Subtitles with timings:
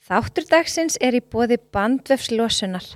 [0.00, 2.86] Þáttur dagsins er í bóði bandvefslosunar.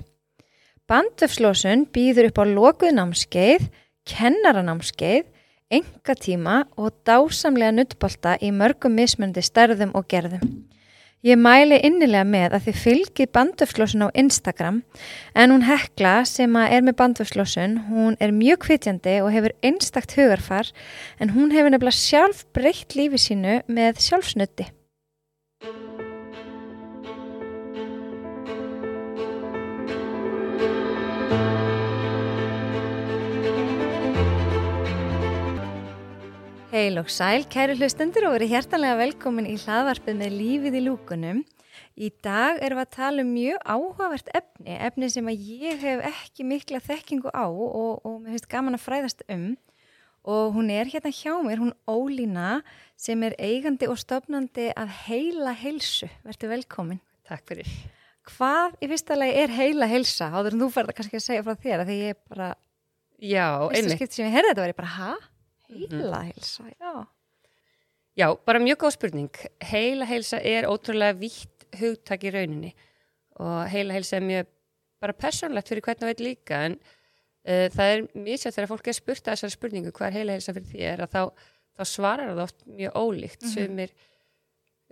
[0.89, 3.67] Bandvefslosun býður upp á lokuð námskeið,
[4.09, 5.25] kennaranámskeið,
[5.73, 10.43] engatíma og dásamlega nuttbolta í mörgum mismundi stærðum og gerðum.
[11.25, 14.83] Ég mæli innilega með að þið fylgið bandvefslosun á Instagram
[15.33, 20.69] en hún Hekla sem er með bandvefslosun, hún er mjög kvitjandi og hefur einstakt hugarfar
[21.17, 24.69] en hún hefur nefnilega sjálf breytt lífi sínu með sjálfsnutti.
[36.75, 41.37] Heil og sæl, kæri hlustendur og verið hjertanlega velkomin í hlaðvarpið með lífið í lúkunum.
[41.95, 46.01] Í dag erum við að tala um mjög áhugavert efni, efni sem að ég hef
[46.09, 49.45] ekki mikla þekkingu á og, og mér finnst gaman að fræðast um.
[50.27, 52.57] Og hún er hérna hjá mér, hún Ólína,
[52.99, 56.09] sem er eigandi og stofnandi af heila heilsu.
[56.27, 56.99] Verður velkomin.
[57.29, 57.69] Takk fyrir.
[58.33, 60.27] Hvað í fyrsta lagi er heila heilsa?
[60.33, 62.49] Háður en þú færða kannski að segja frá þér að því ég bara...
[63.23, 63.95] Já, Fyrsta einmitt.
[64.01, 65.31] skipti sem ég heyrði þetta var ég bara, hæ?
[65.75, 66.93] Heila heilsa, já.
[68.15, 69.39] Já, bara mjög góð spurning.
[69.71, 72.71] Heila heilsa er ótrúlega vítt hugtak í rauninni
[73.43, 74.51] og heila heilsa er mjög
[75.03, 78.87] bara persónlegt fyrir hvern og veit líka en uh, það er mjög sér þegar fólk
[78.87, 82.31] er spurt að þessari spurningu hvað er heila heilsa fyrir þér að þá, þá svarar
[82.31, 83.51] það oft mjög ólíkt Mhm.
[83.51, 83.91] sumir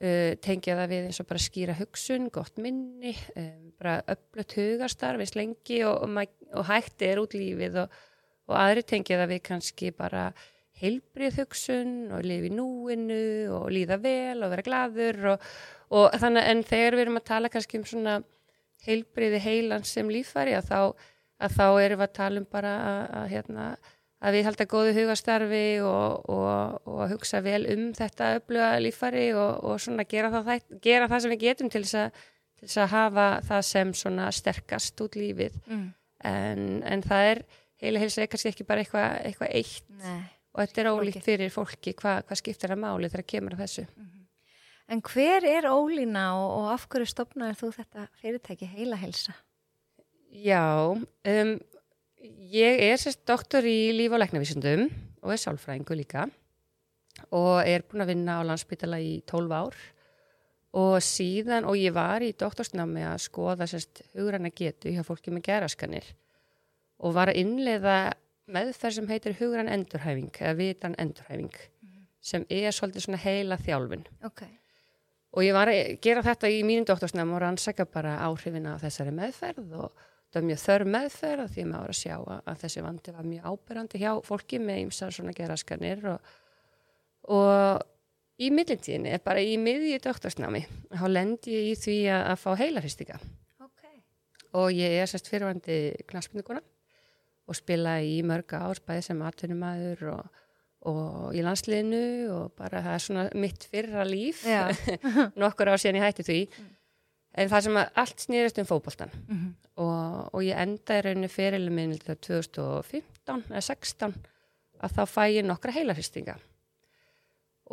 [0.04, 5.24] uh, tengja það við eins og bara skýra hugsun, gott minni, um, bara öflut hugarstarf
[5.24, 7.96] eins lengi og, og, og hægt er út lífið og,
[8.52, 10.34] og aðri tengja það við kannski bara
[10.82, 13.22] heilbrið hugsun og lifi núinu
[13.54, 15.48] og líða vel og vera gladur og,
[15.94, 18.16] og þannig en þegar við erum að tala kannski um svona
[18.88, 20.80] heilbriði heilans sem líffæri að þá,
[21.46, 23.68] að þá erum við að tala um bara að, að, hérna,
[24.24, 29.26] að við halda góðu hugastarfi og, og, og að hugsa vel um þetta öfluga líffæri
[29.38, 32.22] og, og svona gera það, gera það sem við getum til þess, að,
[32.60, 35.90] til þess að hafa það sem svona sterkast út lífið Mm.
[36.24, 37.44] en, en það er
[37.84, 40.22] heila heilsa er kannski ekki bara eitthvað eitthva eitt Nei.
[40.54, 43.86] Og þetta er ólíkt fyrir fólki hvað hva skiptir að máli þegar kemur að þessu.
[44.92, 49.34] En hver er Ólína og, og af hverju stopnaði þú þetta fyrirtæki heila helsa?
[50.34, 51.54] Já, um,
[52.54, 54.90] ég er sérst doktor í líf- og læknavísundum
[55.24, 56.28] og er sálfræðingu líka
[57.32, 59.78] og er búin að vinna á landsbytala í 12 ár.
[60.74, 65.46] Og síðan, og ég var í doktorsnámi að skoða sérst hugranna getu hjá fólki með
[65.48, 66.08] geraskanir
[67.04, 67.98] og var að innleiða
[68.52, 71.54] meðferð sem heitir hugrann endurhæfing eða vitan endurhæfing
[72.24, 74.46] sem er svolítið svona heila þjálfun Ok.
[75.34, 79.14] Og ég var að gera þetta í mínum doktorsnæm og rannsaka bara áhrifina af þessari
[79.18, 83.16] meðferð og það var mjög þörf meðferð því að maður að sjá að, þessi vandi
[83.16, 86.30] var mjög áberandi hjá fólki með ymsar svona geraskanir og,
[87.34, 87.84] og
[88.42, 93.20] í millintíðinni, bara í miðji doktorsnámi, þá lendi ég í því að, að fá heilarhistika
[93.64, 93.90] Ok.
[94.60, 96.62] og ég er sérst fyrirvandi knaspindukona
[97.48, 100.28] og spila í mörg ár bæði sem atvinnumæður og,
[100.92, 102.04] og í landsliðinu
[102.36, 104.46] og bara það er svona mitt fyrra líf.
[105.44, 106.40] Nokkur ár síðan ég hætti því.
[107.34, 109.54] En það sem allt snýrist um fótboltan Mhm.
[109.82, 114.14] og, og ég enda í rauninu fyrirlega minn 2015 eða 16
[114.84, 116.36] að þá fæ ég nokkra heilarhristinga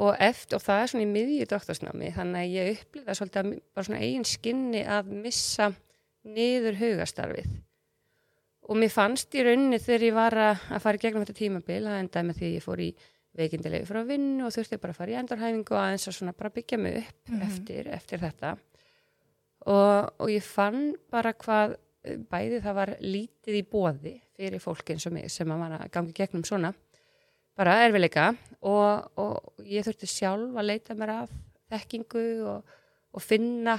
[0.01, 3.49] og eftir, og það er svona í miðju doktorsnámi, þannig að ég upplýða svolítið að,
[3.75, 5.67] bara svona eigin skinni að missa
[6.25, 7.51] niður hugastarfið
[8.71, 12.01] og mér fannst í rauninni þegar ég var að, fara í gegnum þetta tímabil, það
[12.05, 12.91] endaði með því að ég fór í
[13.41, 16.51] veikindilegi frá vinnu og þurfti bara að fara í endurhæfingu og aðeins að svona bara
[16.55, 17.43] byggja mig upp Mhm.
[17.47, 18.53] eftir, eftir þetta
[19.67, 24.91] og, og ég fann bara hvað eh, bæði það var lítið í bóði fyrir fólk
[24.95, 26.73] eins og mig sem að var að gangi gegnum svona
[27.61, 28.31] bara erfileika
[28.63, 31.35] og, og ég þurfti sjálf að leita mér að
[31.71, 32.77] þekkingu og,
[33.15, 33.77] og finna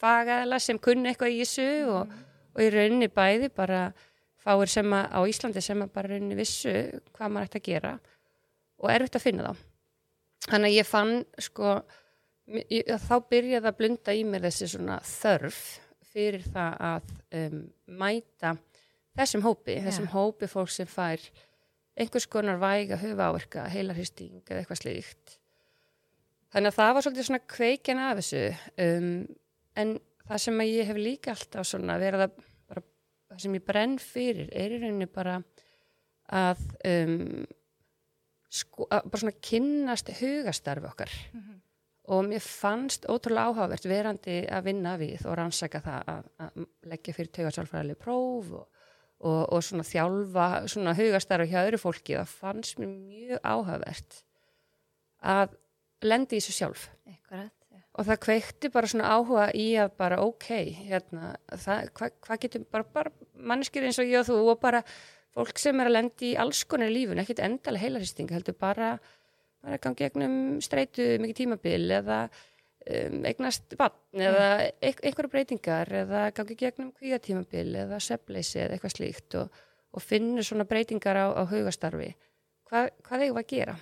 [0.00, 2.16] fagæðala sem kunni eitthvað í þessu og,
[2.56, 3.86] og í rauninni bæði bara
[4.42, 6.72] fáir sem að á Íslandi sem að bara rauninni vissu
[7.14, 7.92] hvað maður ætti að gera
[8.82, 9.62] og erfitt að finna þá.
[10.48, 11.76] Þannig að ég fann sko,
[12.50, 15.60] ég, þá byrjaði að blunda í mér þessi svona þörf
[16.12, 17.60] fyrir það að um,
[18.02, 18.56] mæta
[19.16, 21.22] þessum hópi, þessum hópi fólk sem fær
[21.98, 25.36] einhvers konar væga hufa áverka, heilarhysting eða eitthvað slíkt.
[26.52, 28.42] Þannig að það var svolítið svona kveikin af þessu
[28.84, 29.12] um,
[29.78, 29.94] en
[30.28, 32.40] það sem að ég hef líka alltaf svona verið að
[33.32, 35.40] það sem ég brenn fyrir er í rauninni bara
[36.32, 37.44] að um,
[38.52, 41.16] sko, að bara svona kynnast hugastarfi okkar.
[42.12, 47.14] Og mér fannst ótrúlega áhugavert verandi að vinna við og rannsaka það að, að leggja
[47.14, 48.84] fyrir taugarsálfræðileg próf og,
[49.22, 52.18] og, og svona þjálfa svona hugastarfi hjá öðru fólki.
[52.18, 54.22] Það fannst mér mjög áhugavert
[55.22, 55.54] að
[56.02, 56.88] lendi í þessu sjálf.
[57.06, 57.46] Já.
[57.92, 60.48] Og það kveikti bara svona áhuga í að bara ok,
[60.88, 64.80] hérna, hvað hva getur bara, bara manneskir eins og ég og þú og bara
[65.32, 68.94] fólk sem er að lendi í alls konar lífun, ekkit endalega heilarhysting, heldur bara,
[69.64, 74.48] bara gangi gegnum streitu mikið tímabil eða um, eignast vatn eða
[74.80, 80.68] einhverja breytingar eða gangi gegnum kvíatímabil eða sefleysi eða eitthvað slíkt og, og finnur svona
[80.68, 82.12] breytingar á, á hugastarfi.
[82.68, 83.76] Hvað, hvað eigum við að gera?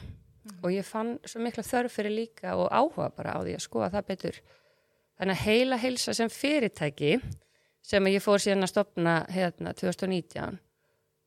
[0.44, 0.56] Mm.
[0.62, 3.92] og ég fann svo mikla þörf fyrir líka og áhuga bara á því að skoða
[3.96, 4.40] það betur
[5.20, 7.20] þannig að heila heilsa sem fyrirtæki
[7.90, 10.60] sem ég fór síðan að stopna hérna 2019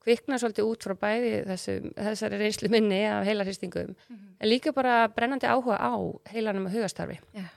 [0.03, 4.31] kvikna svolítið út frá bæði þessu, þessari reynslu minni af heilarhystingum mm -hmm.
[4.39, 5.93] en líka bara brennandi áhuga á
[6.31, 7.51] heilanum og hugastarfi yeah.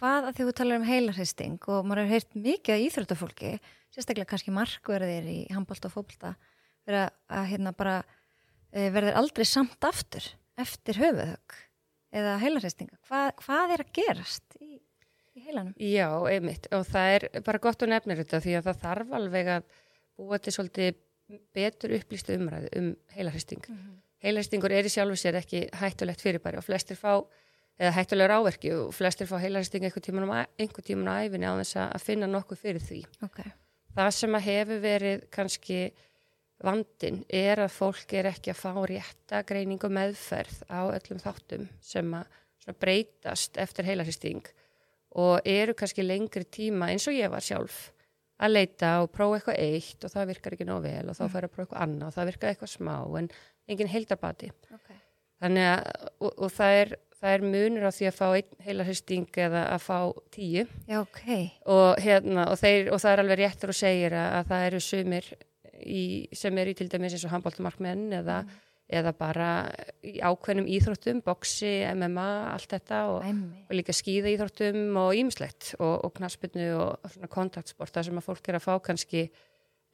[0.00, 3.50] Hvað að því þú talar um heilarhysting og maður hefur heyrt mikið af íþróttafólki
[3.92, 6.34] sérstaklega kannski markverðir í handbólta og fólkta
[6.86, 7.96] verða að hérna bara
[8.72, 10.24] eh, verður aldrei samt aftur
[10.62, 11.58] eftir höfuðhögg
[12.20, 12.98] eða heilarhestinga.
[13.08, 14.80] Hva, hvað er að gerast í,
[15.36, 15.74] í heilanum?
[15.78, 19.52] Já, einmitt og það er bara gott að nefna þetta því að það þarf alveg
[19.56, 19.68] að
[20.20, 20.98] búa til svolítið
[21.54, 23.62] betur upplýstu umræðu um heilarhesting.
[23.68, 24.00] Mm -hmm.
[24.24, 27.22] Heilarhestingur er í sjálfu sér ekki hættulegt fyrirbæri og flestir fá
[27.80, 30.02] eða hættulegur áverki og flestir fá heilarhesting einhver
[30.84, 33.04] tíman á æfinni á þess að finna nokkuð fyrir því.
[33.24, 33.52] Okay.
[33.94, 35.92] Það sem að hefur verið kannski
[36.64, 41.68] vandin er að fólk er ekki að fá rétta greining og meðferð á öllum þáttum
[41.84, 44.44] sem að breytast eftir heilarhysting
[45.18, 47.88] og eru kannski lengri tíma eins og ég var sjálf
[48.40, 51.32] að leita og prófa eitthvað eitt og það virkar ekki nóg vel og þá mm.
[51.34, 53.30] fara að prófa eitthvað annað og það virkar eitthvað smá en
[53.70, 54.98] engin heildarbati okay.
[55.42, 55.82] þannig að
[56.20, 59.84] og, og það, er, það er munur á því að fá einn heilarhysting eða að
[59.88, 59.98] fá
[60.36, 61.50] tíu Já, okay.
[61.66, 64.82] og, hérna, og, þeir, og það er alveg réttur og segir að, að það eru
[64.86, 65.32] sumir
[65.84, 68.58] í, sem er í til dæmis eins og handbóltumarkmenn eða, mm.
[69.00, 69.50] eða bara
[70.06, 73.28] í ákveðnum íþróttum, boksi, MMA, allt þetta og,
[73.68, 78.60] og líka skýða íþróttum og ímislegt og, og knaspinu og kontaktsporta sem að fólk er
[78.60, 79.28] að fá kannski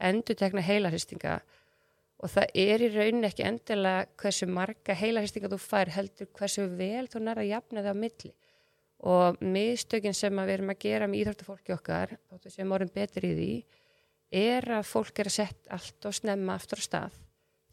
[0.02, 1.38] endur tekna heilarhystinga
[2.22, 7.06] og það er í rauninni ekki endilega hversu marga heilarhystinga þú fær heldur hversu vel
[7.12, 8.32] þú nær að jafna það á milli.
[9.06, 12.14] Og miðstökin sem við erum að gera með íþróttafólki okkar,
[12.48, 13.50] sem vorum betur í því
[14.30, 17.20] er að fólk er að setja allt og snemma aftur á stað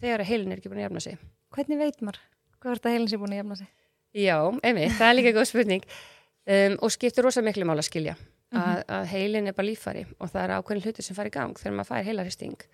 [0.03, 1.17] þegar heilin er ekki búin að jafna sig.
[1.53, 2.21] Hvernig veit maður
[2.63, 3.71] er þetta heilin er búin að jafna sig?
[4.13, 8.13] Já, einmitt, það er líka góð spurning um, og skiptur rosa miklu mál að skilja
[8.13, 8.63] mm -hmm.
[8.63, 11.59] að, að heilin er bara lífari og það er ákveðin hluti sem fari í gang
[11.59, 12.65] þegar maður fær heilaristing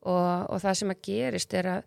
[0.00, 1.82] og, og það sem að gerist er að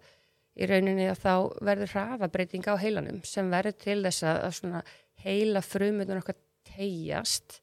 [0.56, 4.84] í rauninni að þá verður hraðabreiting á heilanum sem verður til þess að, að
[5.24, 6.36] heila frumunar okkar
[6.68, 7.61] tegjast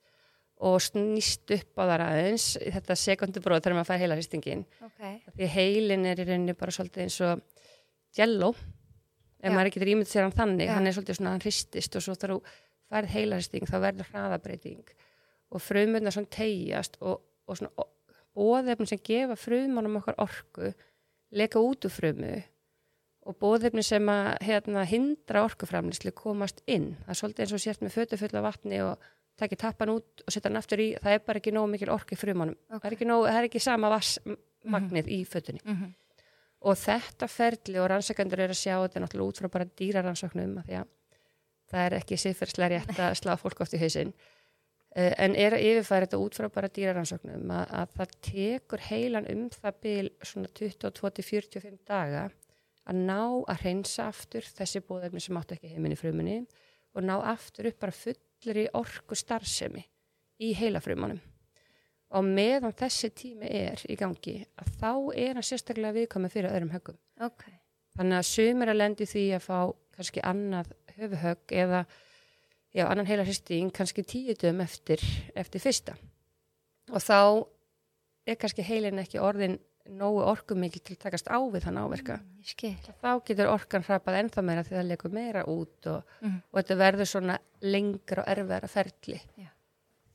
[0.59, 5.21] og snýst upp á það aðeins þetta sekundubróð þegar maður fær heila hristingin okay.
[5.37, 7.45] því heilin er í rauninni bara svolítið eins og
[8.19, 8.51] jello
[9.39, 9.55] ef Já.
[9.55, 10.75] maður ekki rýmið sér hann þannig Já.
[10.75, 12.57] hann er svolítið svona hann hristist og svo þarf þú
[12.89, 14.93] færð heila hristing þá verður hraðabreiting
[15.49, 17.89] og frumurnar svona tegjast og, og svona
[18.39, 20.73] bóðefni sem gefa frumunum okkar orku
[21.35, 22.33] leka út úr frumu
[23.29, 27.85] og bóðefni sem að hérna, hindra orkuframlisli komast inn það er svolítið eins og sért
[27.85, 29.09] með fötu fulla vatni og
[29.39, 32.19] takja tappan út og setja hann aftur í það er bara ekki nóg mikil orki
[32.19, 32.91] frumanum okay.
[32.91, 35.17] það, er það er ekki sama vassmagnið mm -hmm.
[35.17, 35.93] í fötunni mm -hmm.
[36.61, 40.87] og þetta ferli og rannsakendur er að sjá þetta náttúrulega út frá bara að
[41.69, 44.13] það er ekki siffærslega rétt að slá fólk oft í hausin
[44.97, 49.29] uh, en er að yfirfæra þetta út frá bara dýrarannsóknum að, að það tekur heilan
[49.33, 52.29] um það byl svona 22-45 daga
[52.89, 56.39] að ná að hreinsa aftur þessi bóðefni sem áttu ekki heiminni frumunni
[56.97, 59.85] og ná aftur upp bara full fullri orku starfsemi
[60.39, 61.21] í heilafrumunum
[62.09, 66.73] og meðan þessi tími er í gangi að þá er hann sérstaklega viðkomið fyrir öðrum
[66.73, 66.99] höggum.
[67.21, 67.59] Okay.
[67.99, 69.59] Þannig að sumir að lendi því að fá
[69.99, 71.83] kannski annað höfuhögg eða
[72.73, 75.03] já, annan heila hristing kannski tíutum eftir,
[75.37, 75.97] eftir fyrsta
[76.89, 77.21] og þá
[78.29, 82.19] er kannski heilin ekki orðin nógu orkum mikið til að takast á við þann áverka
[82.19, 86.37] mm, þá getur orkan hrapað ennþá meira því það leikur meira út og, mm.
[86.51, 89.49] og þetta verður svona lengra og erfiðara ferli Já.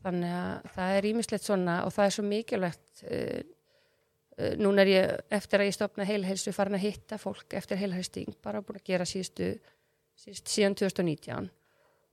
[0.05, 3.41] þannig að það er ímislegt svona og það er svo mikilvægt uh,
[4.37, 8.37] uh, núna er ég eftir að ég stopna heilhelsu farin að hitta fólk eftir heilhelsting
[8.45, 9.55] bara búin að gera síðustu
[10.13, 11.51] síðust, síðan 2019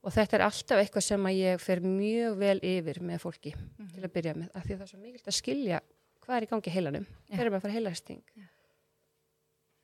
[0.01, 3.91] og þetta er alltaf eitthvað sem að ég fer mjög vel yfir með fólki mm.
[3.93, 5.81] til að byrja með af því það er svo mikilvægt að skilja
[6.21, 8.23] hvað er í gangi heilanum, þegar maður fara heilasting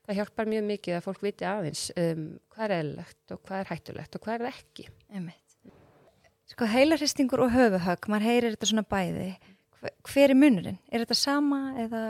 [0.08, 3.72] það hjálpar mjög mikið að fólk viti aðeins um, hvað er eðlilegt og hvað er
[3.74, 5.44] hættulegt og hvað er ekki Einmitt.
[6.48, 9.32] Sko heilaristingur og höfuhögg maður heyrir þetta svona bæði
[10.08, 10.80] hver er munurinn?
[10.90, 12.04] Er þetta sama eða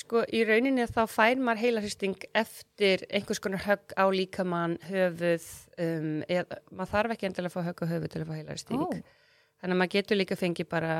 [0.00, 5.46] sko í rauninni þá fær maður heilarhristing eftir einhvers konar högg á líkamann, höfuð,
[5.82, 8.84] um, eða, maður þarf ekki endilega að fá högg á höfuð til að fá heilarhristing.
[8.86, 8.88] Ó.
[9.60, 10.94] Þannig að maður getur líka fengið bara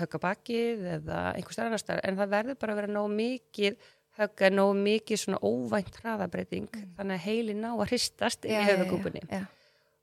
[0.00, 3.76] högg á bakið eða einhvers annar starf, en það verður bara að vera nóg mikið
[4.16, 9.22] högg, en nóg mikið svona óvænt hraðabreiting, þannig að heilin ná að hristast í höfugúpunni
[9.28, 9.44] Já,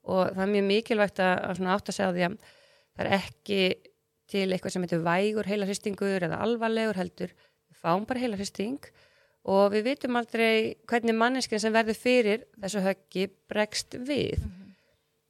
[0.04, 2.38] og það er mjög mikilvægt að, svona átt að segja á því að
[2.94, 3.60] það er ekki
[4.30, 7.34] til eitthvað sem heitir vægur heilarhristingur eða alvarlegur heldur.
[7.68, 8.78] Við fáum bara heilarhristing
[9.52, 14.40] og við vitum aldrei hvernig manneskinn sem verður fyrir þessu höggi bregst við.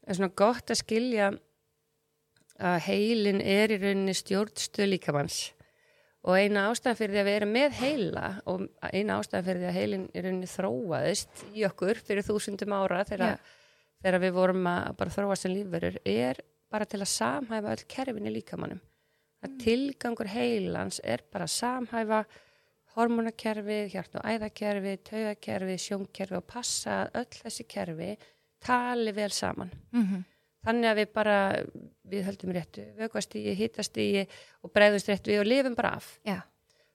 [0.05, 1.33] Það er svona gott að skilja
[2.63, 5.39] að heilin er í rauninni stjórnstöð líkamanns
[6.25, 9.69] og eina ástæðan fyrir því að við erum með heila og eina ástæðan fyrir því
[9.69, 13.39] að heilin í rauninni þróaðist í okkur fyrir þúsundum ára þegar,
[14.01, 16.41] þegar við vorum að bara þróa sem lífverur er
[16.73, 18.81] bara til að samhæfa öll kerfin í líkamannum
[19.45, 22.25] að tilgangur heilans er bara að samhæfa
[22.95, 28.13] hormonakerfið, hjart og æðakerfið, taugakerfið, sjónkerfið og passa öll þessi kerfi
[28.65, 29.73] tali vel saman.
[29.93, 30.25] Mhm.
[30.65, 31.37] Þannig að við bara,
[32.09, 34.09] við höldum réttu, vöggast í, hittast í
[34.65, 36.15] og bregðumst réttu við og lifum bara af.
[36.25, 36.41] já,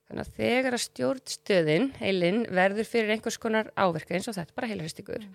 [0.10, 4.70] Þannig að þegar að stjórnstöðin, heilin, verður fyrir einhvers konar áverka eins og þetta, bara
[4.72, 5.28] heilarhristingur,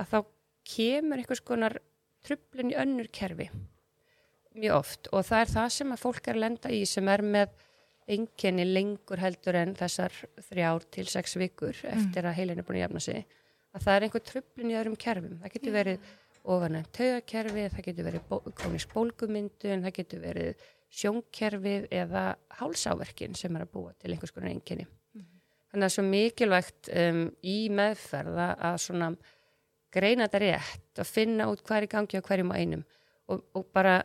[0.00, 0.18] að þá
[0.64, 1.76] kemur einhvers konar
[2.24, 3.50] trublun í önnur kerfi
[4.54, 5.10] mjög oft.
[5.12, 7.54] Og það er það sem að fólk er að lenda í sem er með
[8.14, 10.16] einkenni lengur heldur en þessar
[10.50, 13.24] þrjár til sex vikur eftir að heilin er búin að jafna sig.
[13.74, 15.38] Að það er einhver trublun í öðrum kerfum.
[15.40, 16.12] Það getur verið
[16.44, 22.24] ofanægt taugakerfi það getur verið krónisk bólgumyndun það getur verið sjónkerfið eða
[22.58, 24.86] hálsáverkin sem er að búa til einhvers konar einkenni.
[25.14, 29.08] Þannig að það er svo mikilvægt um, í meðferða að svona
[29.94, 32.84] greina þetta rétt og finna út hvað er í gangi á hverjum og einum.
[33.32, 33.96] Og, og bara,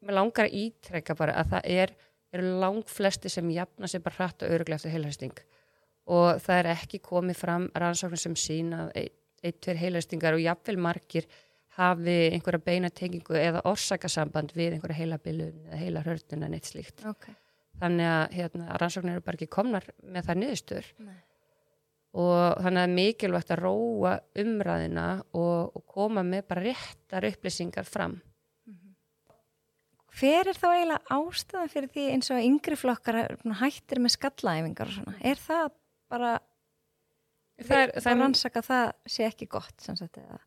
[0.00, 1.94] mér langar að ítrekka bara að það er,
[2.32, 5.40] eru lang flesti sem jafna sér bara hratt og öruglega eftir heilhæsting
[6.10, 9.12] og það er ekki komið fram rannsóknir sem sína ein,
[9.44, 11.28] ein, tveir heilhæstingar og jafnvel margir
[11.80, 17.04] hafi einhverja beinatengingu eða orsakasamband við einhverja heilabilun eða heilarhörnun en eitt slíkt.
[17.08, 17.30] ok.
[17.80, 21.14] Þannig að hérna, rannsóknir eru bara ekki komnar með það niðurstöður Nei.
[22.20, 28.18] og þannig að mikilvægt að róa umræðina og, og koma með bara réttar upplýsingar fram.
[30.20, 33.20] Hver er þá eiginlega ástæðan fyrir því eins og yngri flokkar
[33.62, 35.16] hættir með skallaæfingar og svona?
[35.22, 35.68] Er það
[36.10, 36.32] bara,
[37.60, 40.40] Það er, það er rannsaka það sé ekki gott sem sagt eða?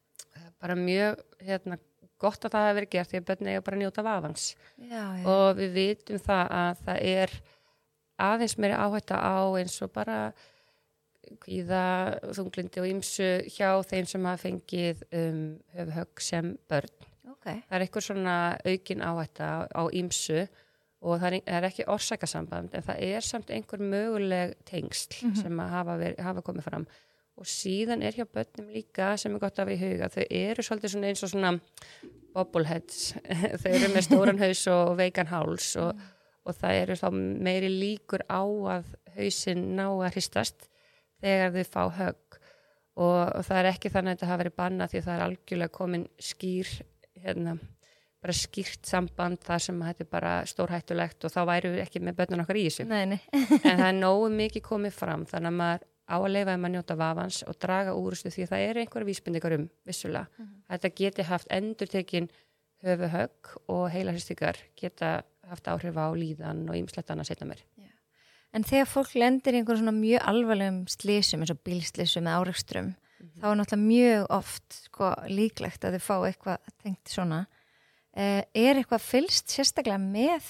[0.63, 1.77] Bara mjög hérna,
[2.23, 4.45] gott að það hefur verið gert því að börn eiga bara að njóta vafans
[4.79, 5.25] Já, já.
[5.33, 7.33] og við vitum það að það er
[8.23, 10.17] aðeins meiri áhætta á eins og bara
[11.43, 11.81] kvíða,
[12.35, 15.39] þunglindi og ýmsu hjá þeim sem hafa fengið um,
[15.77, 16.91] höfhögg sem börn.
[17.31, 17.47] ok.
[17.47, 18.35] Það er eitthvað svona
[18.67, 20.43] aukin áhætta á- ýmsu
[21.03, 25.97] og það er, ekki orsakasamband en það er samt einhver möguleg tengsl sem að hafa,
[25.99, 26.85] veri, hafa komið fram
[27.39, 30.65] og síðan er hjá börnum líka sem er gott að hafa í huga, þau eru
[30.65, 31.53] svolítið svona eins og svona
[32.33, 32.99] bobbleheads.
[33.61, 35.99] Þau eru með stóran haus og veikan háls og,
[36.47, 38.41] og það eru þá meiri líkur á
[38.75, 38.87] að
[39.17, 40.65] hausin ná að hristast
[41.21, 42.39] þegar þau fá högg.
[42.93, 45.23] Og, og það er ekki þannig að þetta hafa verið banna því að það er
[45.27, 46.73] algjörlega komin skýr
[47.23, 47.55] hérna,
[48.21, 52.19] bara skýrt samband þar sem þetta er bara stórhættulegt og þá væru við ekki með
[52.19, 52.85] börnun okkar í þessu.
[52.89, 53.19] Nei, nei.
[53.33, 56.73] en það er nógu mikið komið fram þannig að maður á að leifa um að
[56.75, 60.47] njóta vafans og draga úr þessu því að það eru einhverja vísbendingar um vissulega.
[60.69, 62.29] Þetta geti haft endurtekin
[62.83, 65.13] höfuhögg og heilarhristingar geta
[65.49, 67.63] haft áhrif á líðan og ýmislegt annað setna mér.
[68.53, 72.91] En þegar fólk lendir í einhverjum svona mjög alvarlegum slísum eins og bílslísum eða áreikstrum
[73.39, 77.43] þá er náttúrulega mjög oft sko, líklegt að þau fá eitthvað tengt svona.
[78.13, 80.49] Eh, er eitthvað fylst sérstaklega með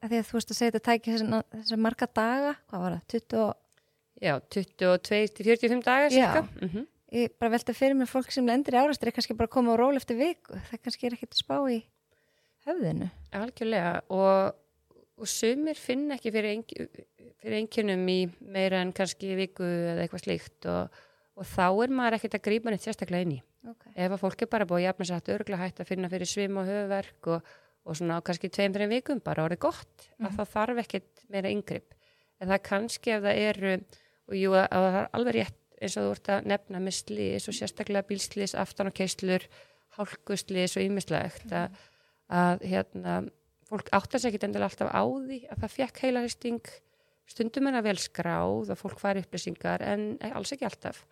[0.00, 2.96] að því að þú veist að segja þetta tæki þessi, þessi marga daga, hvað var
[2.96, 3.50] það, 20 og
[4.20, 4.96] Já, 22
[5.34, 6.46] til 45 dagar Já.
[6.60, 9.54] Mm ég bara velta fyrir mér fólk sem lendir í áreikstri er kannski bara að
[9.56, 11.78] koma á ról eftir viku, það kannski er ekkert að spá í
[12.68, 13.08] höfðinu.
[13.34, 14.58] Algjörlega og,
[15.18, 16.60] og sumir finna ekki fyrir,
[17.58, 21.00] einkennum í meira en kannski viku eða eitthvað slíkt og,
[21.34, 23.40] og þá er maður ekkert að grípa neitt sérstaklega inn í.
[23.70, 23.90] Okay.
[23.92, 26.28] ef að fólk er bara búið að jafna sér hægt örgulega hægt að finna fyrir
[26.30, 27.50] svim og höfuverk og,
[27.84, 31.50] og svona á kannski tveim, þreim vikum bara orðið gott að það þarf ekkert meira
[31.52, 31.92] yngripp
[32.40, 33.74] en það kannski ef það eru
[34.30, 36.96] og jú að að það er alveg rétt eins og þú ert að nefna með
[36.98, 39.46] slís og sérstaklega bílslís, aftan og keislur
[39.96, 41.78] hálkuslís og ýmislegt að,
[42.28, 43.16] að hérna
[43.70, 46.74] fólk áttar sér ekki endilega alltaf á því að það fekk heilarhisting
[47.30, 51.04] stundum er það vel skráð og fólk fær upplýsingar en alls ekki alltaf.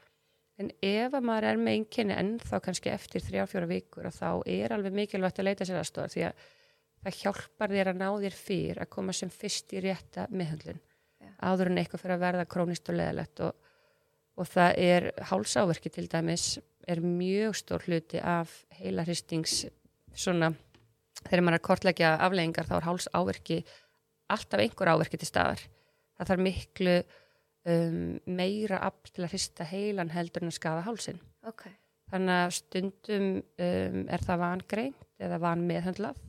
[0.59, 4.31] En ef að maður er með einkenni ennþá kannski eftir þrjá, fjóra vikur og þá
[4.51, 6.47] er alveg mikilvægt að leita sér aðstofar því að
[7.05, 10.83] það hjálpar þér að ná þér fyrr að koma sem fyrst í rétta meðhundlun.
[11.39, 13.53] Áður en eitthvað fyrir að verða krónist og leðalegt og,
[14.39, 16.47] og það er hálsáverki til dæmis
[16.89, 19.61] er mjög stór hluti af heila hristings
[20.17, 20.53] svona
[21.25, 23.59] þegar maður er að kortleggja afleggingar þá er hálsáverki
[24.29, 25.63] alltaf einhver áverki til staðar.
[26.19, 26.95] Það þarf miklu
[27.69, 31.67] um, meira afl til að hrista heilan heldur en að skaða hálsin ok,
[32.13, 36.21] þannig að stundum um, er það vangreint eða van meðhandlað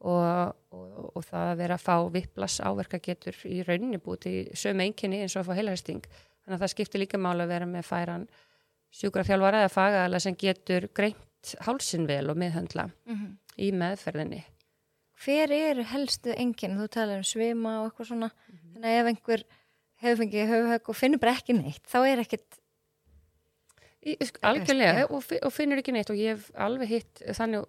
[0.00, 4.36] og, og, og það að vera að fá vipplas áverka getur í rauninni búið til
[4.56, 7.66] sömu einkenni eins og að fá heilaristing þannig að það skiptir líka máli að vera
[7.68, 8.24] með færan
[8.96, 13.28] sjúkrafjálfara eða fagaðala sem getur greint hálsin vel og meðhandla mm
[13.60, 14.38] í meðferðinni.
[15.20, 18.28] Hver eru helstu enginn, þú talar um svima og eitthvað svona,
[18.72, 19.42] þannig að ef einhver
[20.00, 22.56] hefur fengið höfuhögg og finnur bara ekki neitt, þá er ekkit
[24.00, 25.02] Í, sk- algjörlega.
[25.12, 26.08] Og, og finnur ekki neitt.
[26.08, 27.66] Og ég hef alveg hitt þannig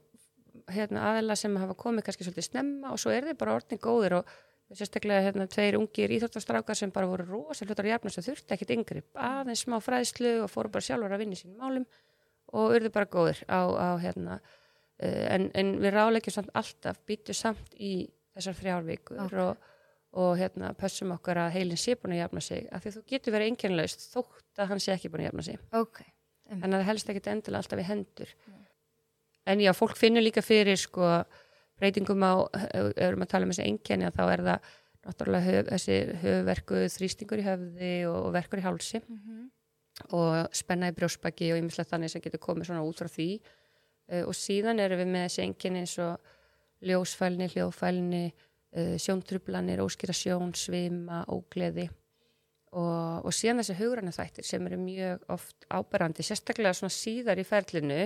[0.71, 4.17] hérna, aðeila sem hafa komið kannski svolítið snemma og svo er þeir bara orðin góðir
[4.19, 4.31] og
[4.77, 8.73] sérstaklega hérna, tveir ungir íþróttastrákar sem bara voru rosa hlutar að jafna sem þurfti ekkit
[8.77, 11.87] yngri, aðeins smá fræðslu og fóru bara sjálfur að vinna í sínum málum
[12.55, 17.35] og urðu bara góðir á, á hérna, uh, en, en við ráleikjum samt alltaf, býtu
[17.35, 19.35] samt í þessar þrjár vikur Ok.
[19.43, 19.67] og,
[20.23, 23.35] og hérna, pössum okkar að heilin sé búin að jafna sig, af því þú getur
[23.35, 25.61] verið einkennlaust þótt að hann sé ekki búin að jafna sig.
[25.75, 26.01] Ok,
[26.47, 28.35] þannig að það helst ekki endilega alltaf í hendur
[29.45, 31.23] en já, fólk finnur líka fyrir sko
[31.81, 32.33] breytingum á,
[32.95, 34.69] erum að tala um þessi einkenni að þá er það
[35.01, 39.01] náttúrulega höf, þessi höfverku þrýstingur í höfði og, og verkur í hálsi.
[40.17, 43.31] Og spenna í brjósbaki og ymmislega þannig sem getur komið svona út frá því.
[44.11, 46.31] Uh, og síðan erum við með þessi einkenni eins og
[46.85, 51.87] ljósfælni, hljóðfælni uh, sjóntrublanir, óskýra sjón svima, ógleði.
[52.71, 57.45] Og, og síðan þessi hugræna þættir sem eru mjög oft áberandi, sérstaklega svona síðar í
[57.47, 58.05] ferlinu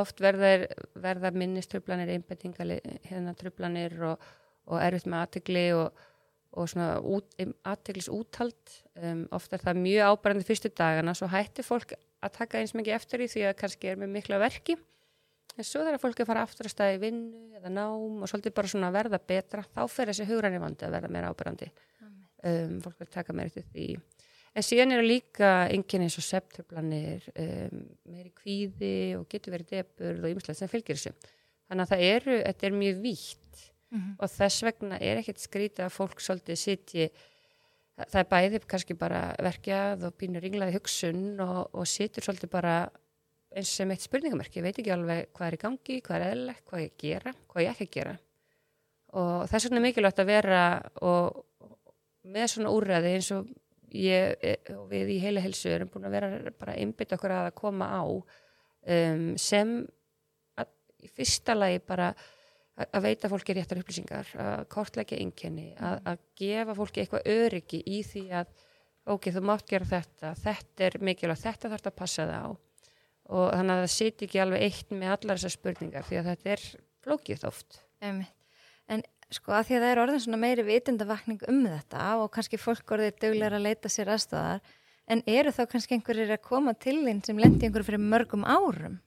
[0.00, 4.30] oft verða, verða minnistrublanir, einbettingali hérna trublanir og,
[4.70, 6.06] og erfitt með aðtegli og,
[6.52, 6.72] og
[7.68, 12.60] aðteglis úthald um, oft er það mjög áberandi fyrstu dagana svo hættir fólk að taka
[12.60, 14.78] eins mikið eftir í því að kannski er með mikla verki.
[15.58, 18.54] En svo þegar fólk er að fara aftur að staði vinnu eða nám og svolítið
[18.56, 21.68] bara svona verða betra þá fer þessi hugræni vandi að verða meira áberandi.
[22.42, 23.88] Um, fólk að taka meira eftir því
[24.52, 30.26] en síðan eru líka enginn eins og septublanir um, meiri kvíði og getur verið depurð
[30.26, 31.14] og ymslega sem fylgir þessu.
[31.68, 35.94] Þannig að það eru, þetta er mjög vítt og þess vegna er ekkert skrítið að
[35.94, 37.06] fólk svolítið sitji
[38.00, 42.76] það er bæði kannski bara verkjað og pínur ringlaði hugsun og, og situr svolítið bara
[43.52, 46.64] eins sem eitt spurningamerki, ég veit ekki alveg hvað er í gangi, hvað er eðlilegt,
[46.70, 48.14] hvað ég gera hvað ég ekki gera.
[49.20, 50.62] Og þess vegna er mikilvægt að vera
[51.04, 53.50] og, og með svona úrræði eins og
[53.96, 57.88] ég eh, við í heila helsu erum búin að vera bara einbytt okkur að koma
[57.92, 59.74] á um, sem
[60.58, 60.72] að,
[61.04, 62.30] í fyrsta lagi bara að
[62.80, 68.00] að veita fólki réttar upplýsingar, að kortleggja einkenni, að, að gefa fólki eitthvað öryggi í
[68.06, 68.52] því að
[69.12, 72.50] ok, þú mátt gera þetta, þetta er mikilvægt, þetta þarf að passa það á
[73.32, 76.50] og þannig að það siti ekki alveg eitt með allar þessar spurningar því að þetta
[76.52, 76.64] er
[77.04, 77.78] flókið oft.
[78.02, 78.34] Einmitt.
[78.90, 79.04] En
[79.36, 82.96] sko að því að það er orðin svona meiri vitundavakning um þetta og kannski fólk
[82.96, 84.62] orðið duglegar að leita sér aðstæðar
[85.12, 89.00] en eru þá kannski einhverjir að koma til þín sem lendi einhverju fyrir mörgum árum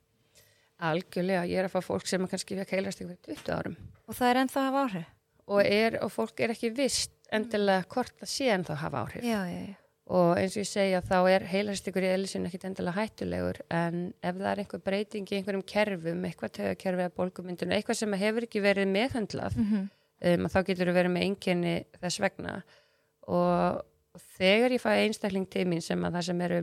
[0.85, 4.31] Algjörlega, ég er að fá fólk sem kannski fekk heilast ykkur 20 árum og það
[4.31, 5.11] er ennþá að hafa áhrif?
[5.45, 9.25] og, er, og fólk er ekki vist endilega hvort það sé en þá hafa áhrif.
[9.25, 9.75] Já, já, já.
[10.15, 14.39] og eins og ég segja þá er heilastikur í eðlisinn ekkit endilega hættulegur en ef
[14.39, 17.07] það er einhver breyting í einhverjum kerfum, eitthvað tögakerfi
[20.25, 22.57] Mm um, þá getur þú verið með einkenni þess vegna.
[23.29, 23.85] Og,
[24.15, 26.59] og þegar ég fæ einstakling til mín sem að það sem eru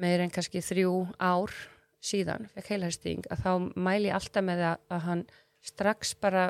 [0.00, 1.54] meir en kannski þrjú ár
[2.00, 5.22] síðan, fekk heilasting að þá mæli ég alltaf með að, að hann
[5.66, 6.46] strax bara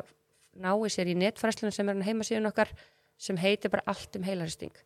[0.60, 2.70] nái sér í netfræslunum sem er hann heimasíðun okkar
[3.20, 4.76] sem heitir bara allt um heilasting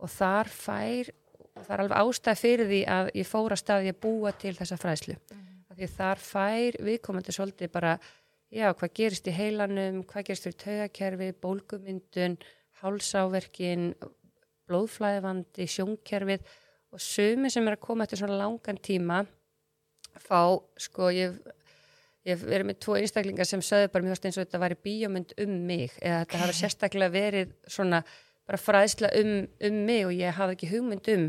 [0.00, 1.12] og þar fær
[1.54, 4.56] og það er alveg ástæð fyrir því að ég fór að staði að búa til
[4.58, 5.16] þessa fræslu
[5.70, 7.94] af því að þar fær viðkomandi svolítið bara
[8.50, 12.38] já, hvað gerist í heilanum, hvað gerist í taugakerfi, bólgumyndun,
[12.82, 13.92] hálsáverkin,
[14.70, 16.44] blóðflæðivandi, sjónkerfið.
[16.90, 19.22] Og sumi sem er að koma eftir svona langan tíma
[20.18, 21.36] fá, sko, ég
[22.28, 25.54] ég verið með tvo einstaklingar sem sögðu bara mjög eins og þetta væri bíómynd um
[25.68, 28.02] mig eða þetta hafa sérstaklega verið svona
[28.48, 29.32] bara fræðsla um,
[29.68, 31.26] um mig og ég hafði ekki hugmynd um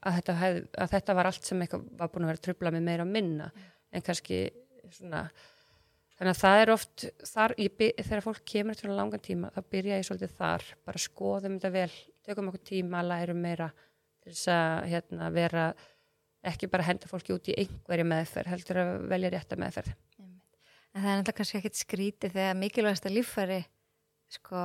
[0.00, 2.86] að, þetta hef, að þetta var allt sem eitthvað var búin að vera trubla með
[2.86, 3.50] meira og minna.
[3.90, 4.40] En kannski
[4.94, 5.24] svona
[6.20, 9.60] þannig að það er oft þar, ég, by- þegar fólk kemur svona langan tíma þá
[9.72, 11.94] byrja ég svolítið þar, bara skoðum þetta vel
[12.28, 13.70] tökum okkur tíma, lærum meira
[14.20, 15.64] til þess að hérna, vera
[16.44, 19.90] ekki bara henda fólki út í einhverju meðferð heldur að velja rétta meðferð.
[20.90, 23.58] En það er náttúrulega kannski ekkit skrítið þegar mikilvægasta líffæri
[24.28, 24.62] sko,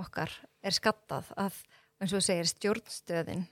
[0.00, 0.32] okkar
[0.62, 1.56] er skattað að,
[2.00, 3.42] eins og þú segir stjórnstöðin.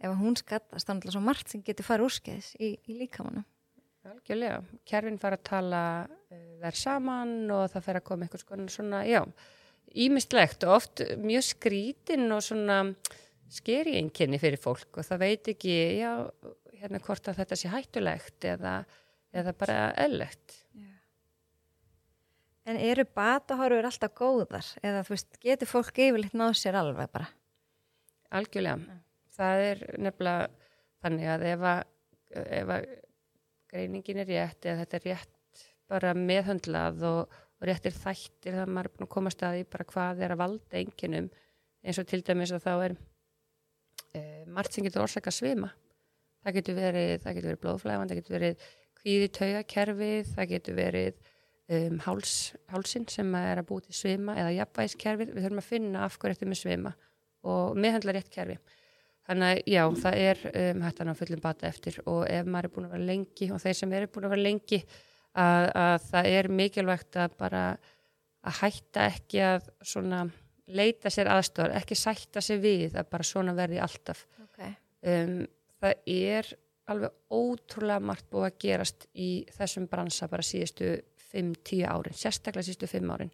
[0.00, 2.98] Ef að hún skattast, þá er alltaf svo margt sem getur farið úrskeiðis í, í
[3.02, 3.44] líkamannu
[4.04, 5.82] Algjörlega, kerfin fara að tala
[6.60, 9.22] verð saman og það fer að koma einhvers konar svona, já,
[10.04, 12.82] ímistlegt og oft mjög skrítin og svona
[13.54, 16.10] skeri einkenni fyrir fólk og það veit ekki, já,
[16.80, 18.74] hérna hvort að þetta sé hættulegt eða,
[19.32, 20.58] eða bara eðlegt.
[22.64, 24.68] En eru batahorfur alltaf góðar?
[24.80, 27.26] Eða þú veist, getur fólk yfirleitt náð sér alveg bara?
[28.36, 28.98] Algjörlega,
[29.36, 30.46] það er nefnilega
[31.04, 31.82] þannig að ef að,
[32.60, 32.86] ef að
[33.74, 38.74] greiningin er rétt eða þetta er rétt bara meðhöndlað og, og réttir þættir þannig að
[38.76, 41.28] maður er búin að koma staði bara hvað er að valda enginum
[41.84, 42.96] eins og til dæmis að þá er
[44.14, 44.22] e,
[44.54, 45.72] margt sem getur orsaka svima.
[46.44, 48.66] Það getur verið, það getur verið blóðflæfand það getur verið
[49.00, 51.20] kvíði taugakerfið það getur verið
[51.68, 52.34] um, háls,
[52.72, 56.36] hálsin sem er að búið til svima eða jafnvægiskerfið, við þurfum að finna af hverju
[56.36, 56.94] þetta er með svima
[57.44, 58.58] og meðhandla rétt kerfi
[59.24, 62.68] Þannig að já, það er um, hægt að ná fullum bata eftir og ef maður
[62.68, 65.94] er búin að vera lengi og þeir sem eru búin að vera lengi að, að
[66.10, 67.62] það er mikilvægt að bara
[68.44, 70.24] að hætta ekki að svona
[70.68, 74.26] leita sér aðstofar, ekki sætta sér við að bara svona verði alltaf.
[74.44, 74.76] Okay.
[75.04, 75.40] Um,
[75.80, 76.52] það er
[76.92, 80.98] alveg ótrúlega margt búið að gerast í þessum bransa bara síðustu
[81.32, 83.32] 5-10 árin, sérstaklega síðustu 5 árin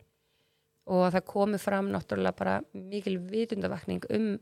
[0.90, 4.32] og það komi fram náttúrulega bara mikil vitundavakning um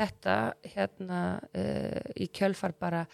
[0.00, 0.36] þetta
[0.74, 3.04] hérna uh, í kjölfar bara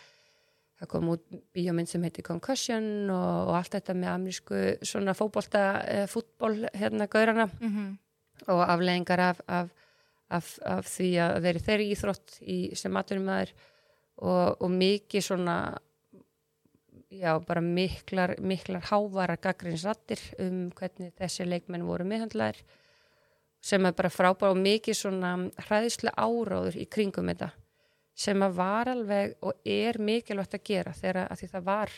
[0.77, 1.25] það kom út
[1.57, 7.09] bíómynd sem heiti Concussion og, og allt þetta með amerísku svona fókbólta, uh, fútból hérna
[7.11, 7.97] gaurana Mm -hmm.
[8.53, 9.71] og afleggingar af, af,
[10.29, 13.53] af, af því að veri þeirri íþrótt í, sem maturum aður
[14.17, 15.79] og, og mikið svona
[17.11, 22.63] já, bara miklar, miklar hávara gaggrinsrattir um hvernig þessi leikmenn voru meðhandlaðir
[23.67, 25.33] sem er bara frábár og mikið svona
[25.67, 27.51] hræðislega áráður í kringum þetta
[28.17, 31.97] sem að var alveg og er mikilvægt að gera þegar að því það var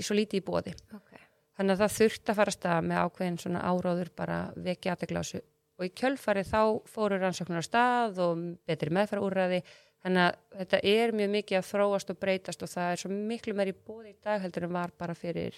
[0.00, 1.22] svo lítið í bóði okay.
[1.58, 5.40] þannig að það þurfti að fara að staða með ákveðin svona áráður bara vekja aðteglásu
[5.80, 9.60] og í kjölfari þá fóru rannsóknar á stað og betri meðfæra úrræði
[10.04, 13.56] þannig að þetta er mjög mikið að þróast og breytast og það er svo miklu
[13.56, 15.56] meir í bóði í dag heldur en var bara fyrir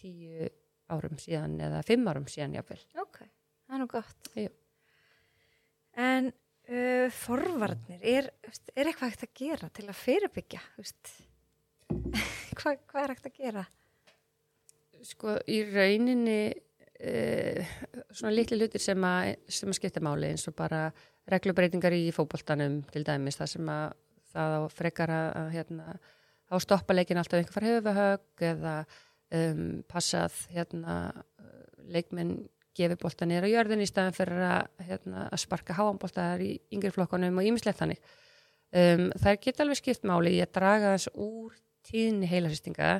[0.00, 0.50] tíu
[0.92, 3.22] árum síðan eða fimm árum síðan jáfnvel ok,
[3.64, 4.30] það er nú gott.
[4.38, 4.50] Jú.
[6.04, 8.30] en uh, forvarnir er,
[8.74, 10.62] er eitthvað hægt að gera til að fyrirbyggja
[12.58, 13.64] Hva, hvað er hægt að gera?
[15.04, 17.74] Sko í rauninni uh,
[18.10, 20.86] svona litli hlutir sem að, sem að skipta máli eins og bara
[21.30, 23.86] reglubreitingar í fókbóltanum til dæmis það sem að
[24.34, 25.96] það á frekar að, hérna,
[26.50, 28.74] á stoppa leikin alltaf einhver fara höfuhög eða
[29.38, 30.96] um, passað hérna,
[31.94, 32.36] leikmenn
[32.74, 36.92] gefi bólta nýra á jörðin í staðan fyrir að, hérna, að sparka háanbóltaðar í yngri
[36.94, 38.00] flokkonum og ímislegt þannig.
[38.74, 41.54] Um, það geta alveg skipt máli að draga þess úr
[41.86, 42.96] tíðni heilarsýstinga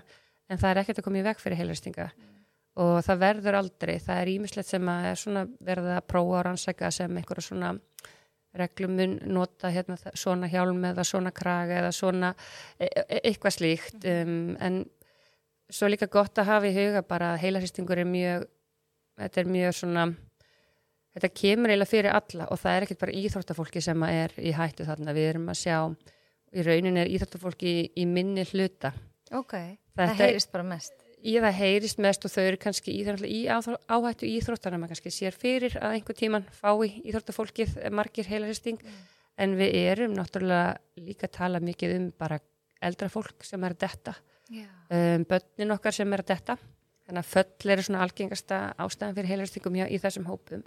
[0.50, 2.34] en það er ekkert að koma í veg fyrir heilarsýstinga mm.
[2.84, 6.90] og það verður aldrei, það er ímislegt sem að er verða að prófa og rannsæka
[6.94, 7.72] sem einhverja svona
[8.54, 12.34] reglum mun nota hérna, svona hjálm eða svona kraga eða svona
[12.78, 14.84] e e eitthvað slíkt um, en
[15.70, 18.46] svo líka gott að hafa í huga bara að heilarsýstingur er mjög
[19.20, 20.07] þetta er mjög svona
[21.14, 24.87] þetta kemur eiginlega fyrir alla og það er ekkert bara íþróttafólki sem er í hættu
[24.88, 25.14] þarna.
[25.14, 25.79] Við erum að sjá
[26.55, 28.92] í raunin er íþróttafólki í, í minni hluta.
[29.35, 29.55] Ok,
[29.94, 30.94] Þetta það heyrist bara mest.
[31.24, 35.37] Í það heyrist mest og þau eru kannski í, í áhættu íþróttana maður kannski sér
[35.38, 38.98] fyrir að einhver tíman fái íþróttafólkið margir heilaristing mm.
[39.40, 42.42] en við erum náttúrulega líka að tala mikið um bara
[42.85, 44.18] eldra fólk sem er að detta.
[44.92, 46.59] Um, börnin okkar sem er að detta
[47.04, 50.62] þannig að föll eru svona algengasta ástæðan fyrir heilaristingum hjá í þessum hópum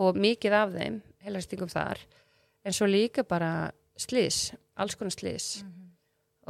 [0.00, 2.02] og mikið af þeim heilaristingum þar.
[2.64, 5.88] En svo líka bara slís, alls konar slís mm -hmm.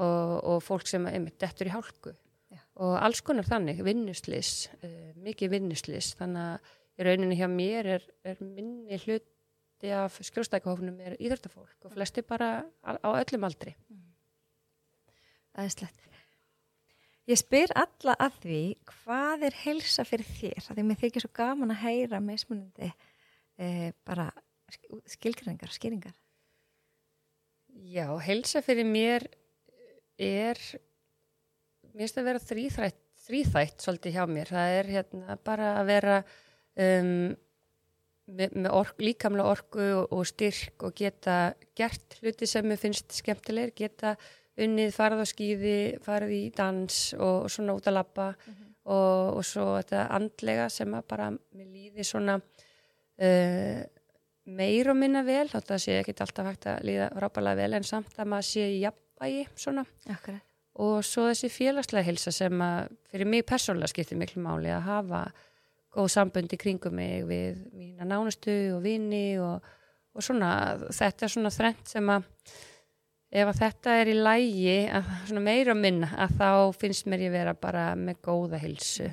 [0.03, 2.15] og, og fólk sem einmitt dettur í hálku.
[2.81, 6.59] Og alls konar þannig, vinnuslis uh, mikið vinnuslis þannig að
[6.99, 12.65] í rauninni hjá mér er, er minni hluti af skjólstækahófnum er íðröftafólk og flesti bara
[12.85, 13.77] á, á öllum aldri.
[15.53, 16.10] Það er slett
[17.29, 21.75] Ég spyr alla að því hvað er helsa fyrir þér því mér þykir svo gaman
[21.75, 22.89] að heyra meðsmunandi
[23.61, 24.31] eh, bara
[25.11, 26.17] skilgringar, skýringar
[27.91, 29.27] Já, helsa fyrir mér
[30.21, 30.59] er
[31.91, 34.51] mér finnst að vera þrýþætt, þrýþætt svolítið hjá mér.
[34.51, 36.17] Það er hérna bara að vera
[36.87, 37.31] um,
[38.31, 41.39] með, með ork, líkamlega orku og, og styrk og geta
[41.79, 44.15] gert hluti sem mér finnst skemmtilegir, geta
[44.61, 48.75] unnið, farið á skýði, farið í dans og, og svona út að lappa mm -hmm.
[48.85, 52.41] og, og svo þetta andlega sem að bara mér líði svona
[53.21, 53.83] uh,
[54.45, 58.19] meir og minna vel, það sé ekki alltaf hægt að líða rápalega vel en samt
[58.19, 60.43] að maður sé jafnvægi svona Akkurat.
[60.75, 65.33] og svo þessi félagslega hilsa sem að fyrir mig persónulega skiptir miklu máli að hafa
[65.95, 69.63] góð sambönd í kringum mig við mína nánustu og vini og,
[70.15, 72.29] og svona þetta er svona þrennt sem að
[73.31, 77.35] ef að þetta er í lægi að svona meira minna að þá finnst mér ég
[77.35, 79.11] vera bara með góða hilsu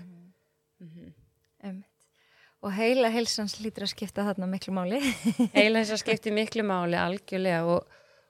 [0.81, 1.13] mm
[1.63, 2.09] Einmitt.
[2.61, 4.99] Og heila heilsans lítur að skipta þarna miklu máli.
[5.57, 7.87] heila hilsa skiptir miklu máli algjörlega og,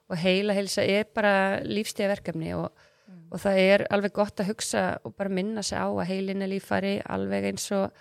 [0.07, 2.69] og heila hilsa er bara lífstíða verkefni og,
[3.31, 6.51] og það er alveg gott að hugsa og bara minna sig á að heilin er
[6.53, 7.91] lífari alveg eins og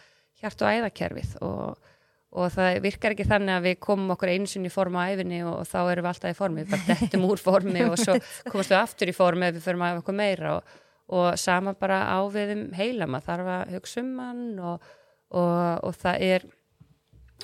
[0.40, 1.92] hjart og æðakerfið og,
[2.37, 5.40] og það virkar ekki þannig að við komum okkur einu sinni í form á æfinni
[5.46, 8.18] og, og þá erum við alltaf í formi, við bara dettum úr formi og svo
[8.53, 10.59] komast við aftur í formi ef við förum að okkur meira.
[10.59, 10.77] Og,
[11.16, 14.87] og sama bara á við um heila, maður þarf að hugsa um hann og,
[15.33, 16.49] og það er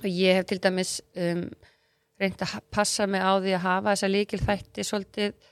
[0.01, 1.45] og ég hef til dæmis um,
[2.21, 5.51] reynd að passa mig á því að hafa þessa líkil þætti svolítið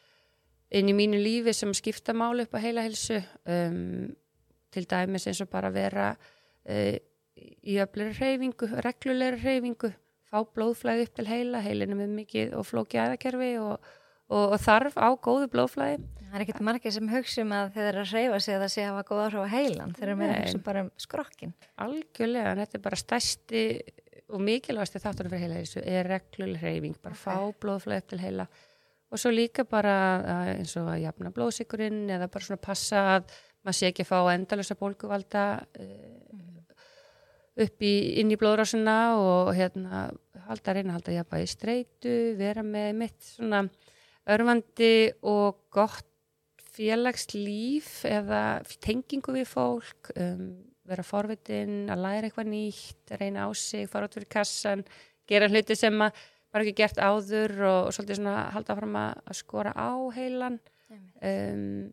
[0.79, 4.09] inn í mínu lífi sem skipta máli upp á heila hilsu um,
[4.71, 6.97] til dæmis eins og bara vera uh,
[7.41, 9.93] í öflari reyfingu, reglulegri reyfingu
[10.31, 13.91] fá blóðflæði upp til heila heilinu með mikið og flóki æðakerfi og,
[14.31, 16.01] og, og þarf á góðu blóðflæði
[16.31, 18.69] Það er ekkert margir sem hugsa um að þeir eru að reyfa sig að það
[18.71, 19.95] sé að hafa góð áhrif á heilan.
[19.97, 20.43] Þeir eru meira Nei.
[20.45, 21.55] hugsa bara um skrokkin.
[21.83, 23.63] algjörlega, en þetta er bara stærsti
[24.31, 28.47] og mikilvægasti þáttunum fyrir heila hilsu er regluleg reyfing, bara fá blóðflæði upp til heila
[29.11, 29.95] og svo líka bara
[30.55, 34.19] eins og að jafna blóðsikurinn eða bara svona passa að maður sé ekki að fá
[34.37, 35.89] endalösa bólguvalda uh,
[37.65, 40.09] upp í, inn í blóðrásuna og hérna
[40.49, 43.65] halda reyna halda jafnvægi í streitu, vera með mitt svona
[44.31, 46.07] örfandi og gott
[46.71, 48.43] félagslíf eða
[48.83, 50.51] tengingu við fólk, um,
[50.91, 54.85] vera forvitin, að læra eitthvað nýtt, reyna á sig, fara út fyrir kassan,
[55.29, 56.15] gera hluti sem að
[56.51, 60.59] var ekki gert áður og, og svolítið svona halda fram að, skora á heilan.
[61.23, 61.91] Um,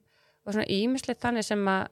[0.48, 1.92] og svona ímislegt þannig sem að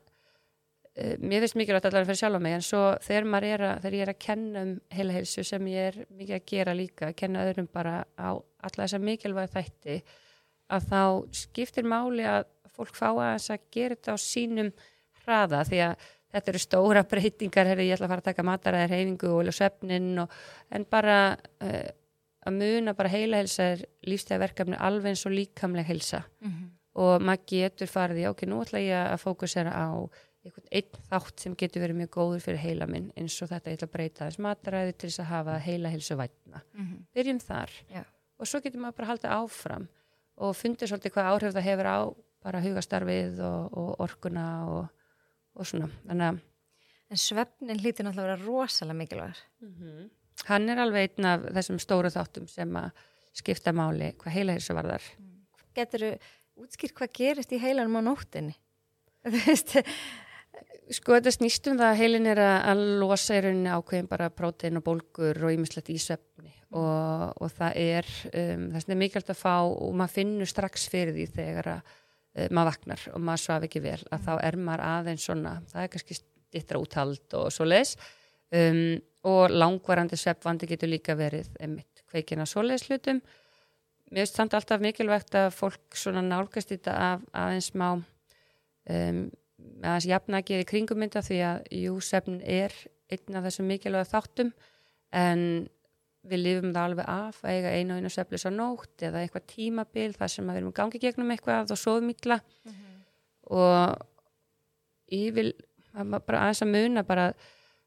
[0.95, 3.95] mér finnst mikilvægt allavega fyrir sjálf á mig en svo þegar maður er að, þegar
[3.97, 7.17] ég er að kenna um heila heilsu sem ég er mikið að gera líka að
[7.19, 9.97] kenna öðrum bara á alla þessa mikilvæga þætti
[10.71, 11.01] að þá
[11.41, 14.71] skiptir máli að fólk fá að þess að gera þetta á sínum
[15.25, 18.95] hraða því að þetta eru stóra breytingar herri, ég ætla að fara að taka mataræðir
[18.95, 20.39] reyfingu og svefnin og,
[20.71, 21.91] en bara uh,
[22.45, 26.23] að muna bara heila heilsa er lífstæða verkefni alveg eins og líkamleg heilsa.
[26.95, 29.87] Og maður getur farið í, ok, nú ætla ég að fókusera á
[30.45, 33.79] einhvern einn þátt sem getur verið mjög góður fyrir heila minn eins og þetta, ég
[33.79, 36.61] ætla að breyta þess mataræði til þess að hafa heila heilsu vætna.
[37.15, 38.03] Byrjum þar Já.
[38.39, 39.87] og svo getur maður bara haldið áfram
[40.35, 41.97] og fundið svolítið hvað áhrif það hefur á
[42.45, 45.07] bara hugastarfið og, og orkuna og,
[45.55, 45.89] og svona.
[46.05, 46.43] Þannig að
[47.13, 49.41] En svefnin hlýtur náttúrulega að vera rosalega mikilvægur.
[50.49, 53.03] hann er alveg einn af þessum stóru þáttum sem að
[53.37, 55.05] skipta máli hvað heila heilsu varðar.
[55.77, 56.09] Getur þú
[56.65, 58.55] útskýrt hvað gerist í heilanum á nóttinni?
[59.25, 59.75] Þú veist,
[60.93, 64.77] Sko þetta snýst um það að heilin er að, losa í rauninni ákveðin bara prótein
[64.77, 69.39] og bólgur og ýmislegt í svefni og, og það er, um, vegna er mikilvægt að
[69.39, 73.65] fá og maður finnur strax fyrir því þegar að uh, maður vaknar og maður svaf
[73.65, 77.67] ekki vel að þá er maður aðeins svona, það er kannski stittra úthald og svo
[77.67, 77.95] leis
[78.53, 78.83] um,
[79.25, 83.23] og langvarandi svefvandi getur líka verið einmitt kveikina svo leis hlutum.
[84.13, 89.25] Mér finnst samt alltaf mikilvægt að fólk svona nálgast þetta af aðeins má um,
[89.81, 92.73] aðeins jafnækið í kringumynda því að jú, svefn er
[93.11, 94.51] einn af þessum mikilvæga þáttum
[95.15, 95.43] en
[96.25, 99.47] við lifum það alveg af að eiga einu og einu sveflis á nótt eða eitthvað
[99.51, 102.39] tímabil þar sem að við erum í gangi gegnum eitthvað og sofum illa.
[103.53, 105.51] Og ég vil
[105.93, 107.27] að aðeins að muna bara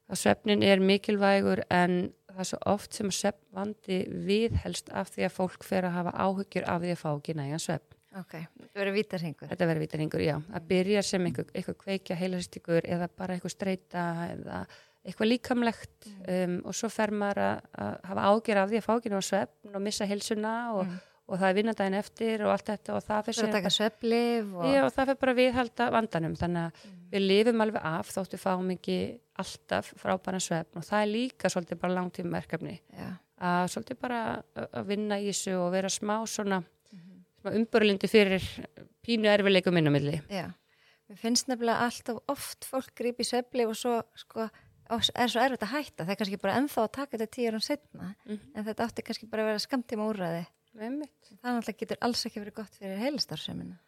[0.09, 5.27] að svefnin er mikilvægur en það er svo oft sem að svefnvandi viðhelst af því
[5.27, 8.79] að fólk fer að hafa áhyggjur af því að fá ekki nægan svefn ok, það
[8.79, 9.49] verður vítarhingur.
[9.51, 10.35] Þetta verður vítaringur, já.
[10.55, 14.61] Að byrja sem eitthvað, eitthvað kveikja heilastíkur eða bara eitthvað streyta eða
[15.05, 19.13] eitthvað líkamlegt um, og svo fer maður að, hafa ágjör af því að fá ekki
[19.13, 20.91] ná svefn og missa heilsuna og,
[21.29, 24.65] og það er vinnandaginn eftir og allt þetta og það verður að taka sveflif og...
[24.67, 28.41] Já, og það fer bara að viðhalda vandanum þannig að við lifum alveg af þóttu
[28.41, 28.97] fáum ekki
[29.39, 33.07] alltaf frábæra svefn og það er líka svolítið bara langtíma verkefni Já.
[33.39, 34.19] að svolítið bara
[34.67, 36.75] að vinna í þessu og vera smá svona mm
[37.47, 38.43] umbörlindi fyrir
[39.05, 40.21] pínu erfileikum inn á milli.
[40.29, 40.49] Já.
[41.09, 44.45] Mér finnst nefnilega alltaf oft fólk grípi sveflif og svo sko,
[44.89, 46.05] er svo erfitt að hætta.
[46.05, 48.15] Það er kannski bara ennþá að taka þetta tíu árum setna.
[48.25, 48.39] Mhm.
[48.55, 50.47] En þetta átti kannski bara að vera skamtíma úrræði.
[50.79, 51.31] Einmitt.
[51.41, 53.79] Það náttúrulega getur alls ekki verið gott fyrir heilastarfsemina.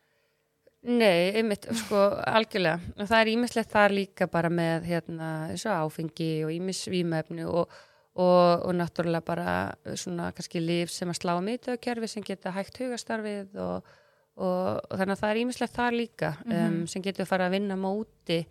[0.82, 2.80] Nei, einmitt, sko, algjörlega.
[2.98, 7.70] Og það er ímislegt þar líka bara með hérna, áfengi og ímis vímefni og,
[8.16, 9.52] og, og náttúrulega bara
[9.96, 13.92] svona kannski líf sem að slá miðtöðkerfi sem geta hægt hugastarfið og,
[14.36, 17.78] og, og þannig að það er ímislegt þar líka um, sem getur fara að vinna
[17.80, 18.42] móti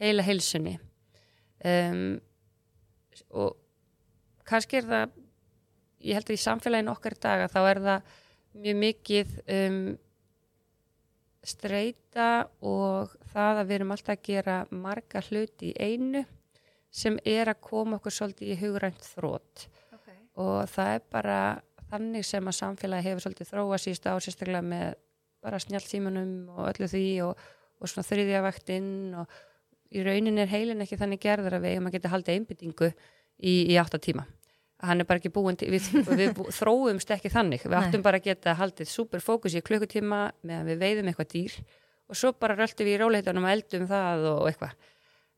[0.00, 0.76] heila heilsunni.
[1.64, 2.18] Um,
[3.32, 3.56] og
[4.44, 5.14] kannski er það
[6.04, 8.10] ég held að í samfélaginu okkar í dag að þá er það
[8.56, 9.80] mjög mikið um,
[11.46, 16.24] streyta og það að við erum alltaf að gera marga hluti í einu
[16.96, 20.20] sem er að koma okkur svolítið í hugrænt þrótt okay.
[20.40, 21.40] og það er bara
[21.90, 24.96] þannig sem að samfélagi hefur svolítið þróa síðust á sérstaklega með
[25.44, 27.44] bara snjálftímanum og öllu því og,
[27.78, 28.88] og svona þriðjavaktinn
[29.20, 29.36] og
[29.94, 33.54] í raunin er heilin ekki þannig gerður að við eigum að geta haldið einbyttingu í,
[33.70, 34.26] í áttatíma
[34.86, 35.86] hann er bara ekki búin til, við,
[36.18, 40.68] við þróumst ekki þannig, við áttum bara að geta haldið super fókus í klukkutíma meðan
[40.68, 41.56] við veiðum eitthvað dýr
[42.06, 44.92] og svo bara röltum við í róleitunum og eldum það og eitthvað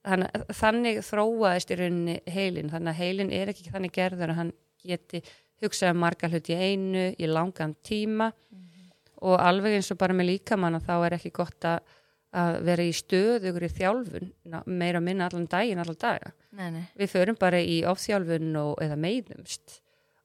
[0.09, 4.53] þannig, þannig þróaðist í rauninni heilin, þannig að heilin er ekki þannig gerður að hann
[4.85, 5.23] geti
[5.63, 8.91] hugsað um marga hluti í einu í langan tíma mm -hmm.
[9.29, 11.81] og alveg eins og bara með líkamann þá er ekki gott að
[12.37, 14.33] að vera í stöðugur í þjálfun
[14.67, 16.83] meira minna allan daginn allan daga nei, nei.
[16.99, 19.79] við förum bara í ofþjálfun og, eða meðnumst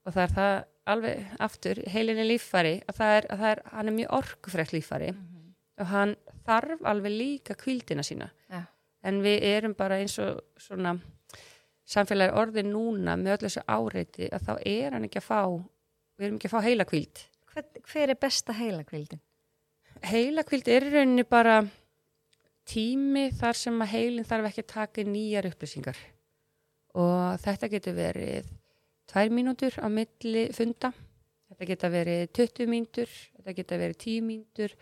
[0.04, 0.56] og það er það
[0.94, 5.12] alveg aftur heilinni líffari að það er, að það er hann er mjög orkufrekt líffari
[5.14, 5.54] mm -hmm.
[5.80, 8.66] og hann þarf alveg líka kvildina sína ja.
[9.04, 10.96] En við erum bara eins og svona
[11.84, 16.28] samfélagi orðin núna með öllu þessu áreiti að þá er hann ekki að fá við
[16.28, 19.22] erum ekki að fá heila kvild hver, hver er besta heila kvildin?
[20.04, 21.62] Heila kvild er í rauninni bara
[22.70, 26.00] tími þar sem að heilin þarf ekki að taka nýjar upplýsingar
[27.00, 28.52] og þetta getur verið
[29.12, 30.94] tvær mínútur á milli funda
[31.52, 34.76] þetta getur verið 20 mínútur þetta getur verið 10 mínútur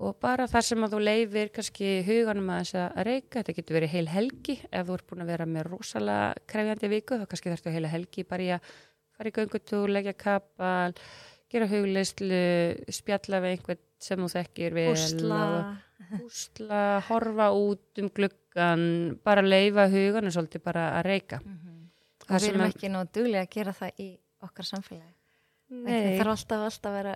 [0.00, 3.76] og bara þar sem að þú leifir kannski huganum að þess að reyka þetta getur
[3.76, 7.52] verið heil helgi ef þú ert búin að vera með rosalega krefjandi viku þá kannski
[7.52, 8.72] þarfst þú heila helgi bara í að
[9.16, 10.94] fara í göngutúr, leggja kapal
[11.50, 12.42] gera hugleislu
[12.94, 15.44] spjalla við einhvern sem þú þekkir vel Úsla
[16.10, 18.84] húsla, horfa út um gluggan,
[19.24, 21.80] bara leifa hugan og svolítið bara að reyka mm -hmm.
[22.28, 24.08] og við erum ekki nóg duglega að gera það í
[24.40, 25.14] okkar samfélagi
[25.68, 25.92] Nei.
[25.92, 27.14] það þarf alltaf, alltaf að vera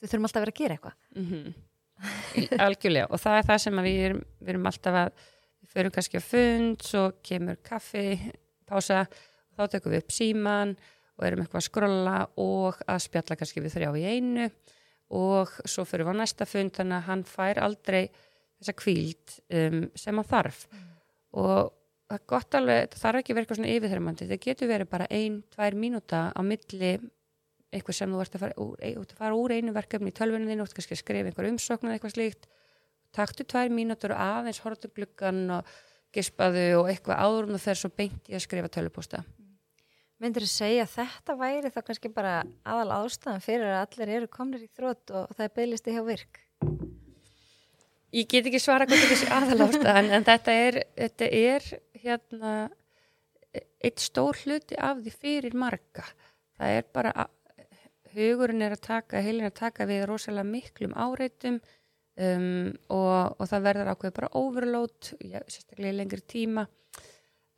[0.00, 1.54] við þurfum alltaf að vera að gera eitthvað mm -hmm.
[2.66, 5.12] Algjörlega og það er það sem við erum, við erum alltaf að
[5.62, 8.06] við förum kannski að fund, svo kemur kaffi,
[8.68, 9.04] pása
[9.56, 10.74] þá tökum við upp síman
[11.18, 14.48] og erum eitthvað að skrolla og að spjalla kannski við þrjá í einu
[15.12, 18.02] og svo fyrir við á næsta fund þannig að hann fær aldrei
[18.62, 20.84] þessa kvíld um, sem hann þarf mm.
[21.42, 21.72] og
[22.12, 25.08] það er gott alveg, það þarf ekki verið eitthvað svona yfirþyrmandi, það getur verið bara
[25.12, 26.92] ein, tvær mínúta á milli
[27.72, 30.62] eitthvað sem þú vart að fara úr, að fara úr einu verkefni í tölvunum þínu,
[30.62, 32.48] þú ert kannski að skrifa einhver umsókn eða eitthvað slíkt,
[33.16, 35.76] taktu tvær mínútur og aðeins hortu gluggan og
[36.12, 39.22] gispaðu og eitthvað áður og þeir svo beint í að skrifa tölvupósta
[40.22, 42.32] Myndir þú segja að þetta væri þá kannski bara
[42.62, 46.38] aðal ástæðan fyrir að allir eru komnir í þrótt og það er bygglisti hjá virk?
[48.12, 51.66] Ég get ekki svara hvort þetta er aðalásta en, en þetta er, þetta er
[52.04, 52.52] hérna
[53.82, 56.06] eitt stór hluti af því fyrir marga.
[56.54, 57.26] Það er bara
[58.16, 61.58] hugurinn er að taka, heilin er að taka við rosalega miklum áreitum
[62.18, 66.66] um, og, og það verður ákveð bara overload, já, sérstaklega í lengri tíma.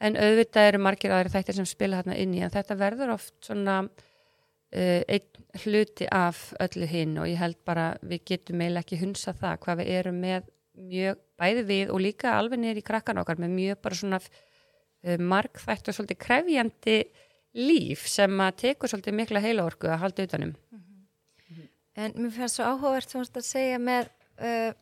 [0.05, 3.35] En auðvitað eru margir aðri þættir sem spila hérna inn í en þetta verður oft
[3.47, 9.01] svona uh, einn hluti af öllu hinn og ég held bara við getum eiginlega ekki
[9.05, 13.21] hunsa það hvað við erum með mjög bæði við og líka alveg niður í krakkan
[13.23, 16.99] okkar með mjög bara svona uh, margþætt og svolítið krefjandi
[17.55, 20.55] líf sem að tekur svolítið mikla heila orku að halda utanum.
[20.71, 21.69] Mm -hmm.
[21.97, 24.73] En mér finnst svo áhugavert sem þú ætti að segja með uh,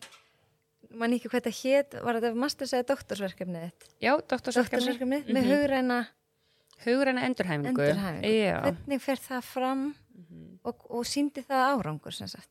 [0.91, 3.71] mann ekki hvað þetta hétt, var þetta masters eða doktorsverkefnið?
[4.01, 5.01] Já, doktorsverkefnið.
[5.01, 5.33] Mm -hmm.
[5.33, 6.07] með hugræna
[6.87, 8.25] hugræna endurhæfingu, endurhæfingu.
[8.63, 10.59] hvernig fer það fram mm -hmm.
[10.63, 12.51] og, og síndi það árangur sem sagt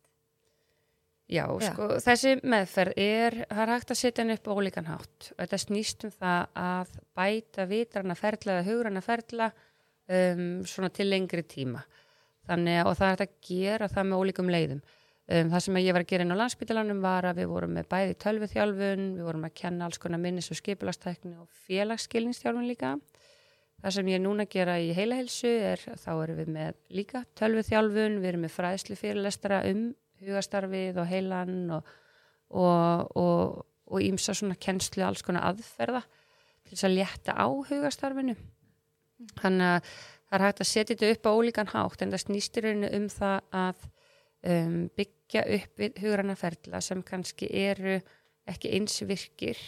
[1.32, 1.72] Já, Já.
[1.72, 5.58] Sko, þessi meðferð er það er hægt að setja henni upp á ólíkan hátt þetta
[5.58, 9.52] snýst um það að bæta vitrana ferla eða hugræna ferla
[10.18, 11.84] um, svona til lengri tíma.
[12.50, 14.82] Þannig og það er að gera það með ólíkum leiðum.
[15.32, 17.90] Um, það sem ég var að gera inn á landsbytalanum var að við vorum með
[17.94, 22.96] bæði tölvithjálfun við vorum að kenna alls konar minnis og skipilastækni og félagsskilningstjálfun líka.
[23.82, 27.64] Það sem ég núna að gera í heilahelsu er þá erum við með líka tölvu
[27.66, 29.88] þjálfun, við erum með fræðslu fyrirlestara um
[30.22, 31.56] hugastarfið og heilan
[32.52, 38.36] og ímsa svona kennslu alls konar aðferða til þess að létta á hugastarfinu.
[39.42, 39.92] Þannig að
[40.32, 43.08] það er hægt að setja þetta upp á ólíkan hátt en það snýstir einu um
[43.12, 43.86] það að
[44.54, 47.98] um, byggja upp við hugrannaferðla sem kannski eru
[48.50, 49.60] ekki eins virkir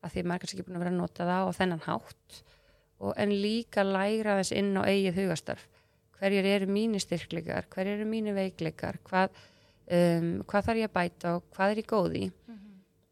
[0.00, 2.40] að því maður kannski ekki búin að vera að nota það á þennan hátt
[3.00, 5.68] og en líka læra þess inn á eigið hugastarf
[6.20, 9.00] hverjir eru mínir styrkleikar, hverjir eru mínir veikleikar?
[9.06, 9.36] Hvað,
[9.88, 12.24] um, hvað þarf ég að bæta og hvað er ég góð í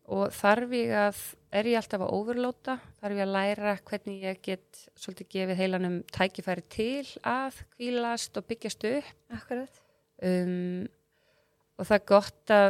[0.08, 4.42] og þarf ég að er ég alltaf að overlóta þarf ég að læra hvernig ég
[4.44, 9.14] get svolítið gefið heilanum tækifæri til að kvílast og byggjast upp.
[9.38, 9.80] Akkurat.
[10.22, 10.84] um,
[11.78, 12.68] og það er gott að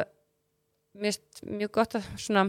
[1.03, 2.47] mist, mjög gott að svona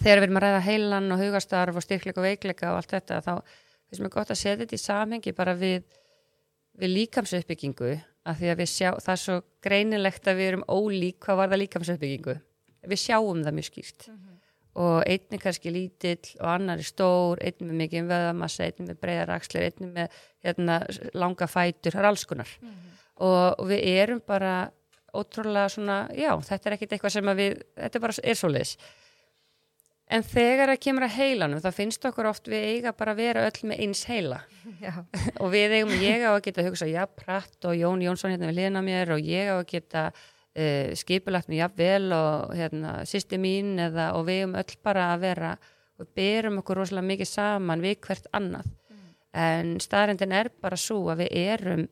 [0.00, 3.20] þegar við erum að ræða heilan og hugastarf og styrkleika og veikleika og allt þetta
[3.24, 5.84] þá finnst mér gott að setja þetta í samhengi bara við,
[6.78, 11.18] við líkamsuppbyggingu af því að við sjá, það er svo greinilegt að við erum ólík
[11.24, 12.38] hvað var það líkamsuppbyggingu.
[12.84, 14.08] Við sjáum það mjög skýrt
[14.74, 19.34] og einni kannski lítill og annar er stór, einni með mikið veðamassa, einni með breyðar
[19.36, 20.80] axlir, einni með hérna,
[21.14, 22.50] langa fætur, það er alls konar.
[23.22, 24.56] Og, og við erum bara
[25.14, 28.76] ótrúlega svona, já, þetta er ekkit eitthvað sem að við, þetta er bara er svoleiðis.
[30.14, 33.46] En þegar það kemur að heilanum, þá finnst okkur oft við eiga bara að vera
[33.48, 34.42] öll með eins heila.
[35.42, 38.58] Og við eigum, ég á að geta hugsa, já, Pratt og Jón Jónsson hérna við
[38.58, 40.08] liðna mér og ég á að geta
[40.58, 45.26] uh, skipulagt mig jafnvel og hérna, sýsti mín eða, og við eigum öll bara að
[45.28, 45.52] vera
[46.00, 48.72] og berum okkur rosalega mikið saman við hvert annað.
[49.34, 51.84] En staðrendin er bara svo að við erum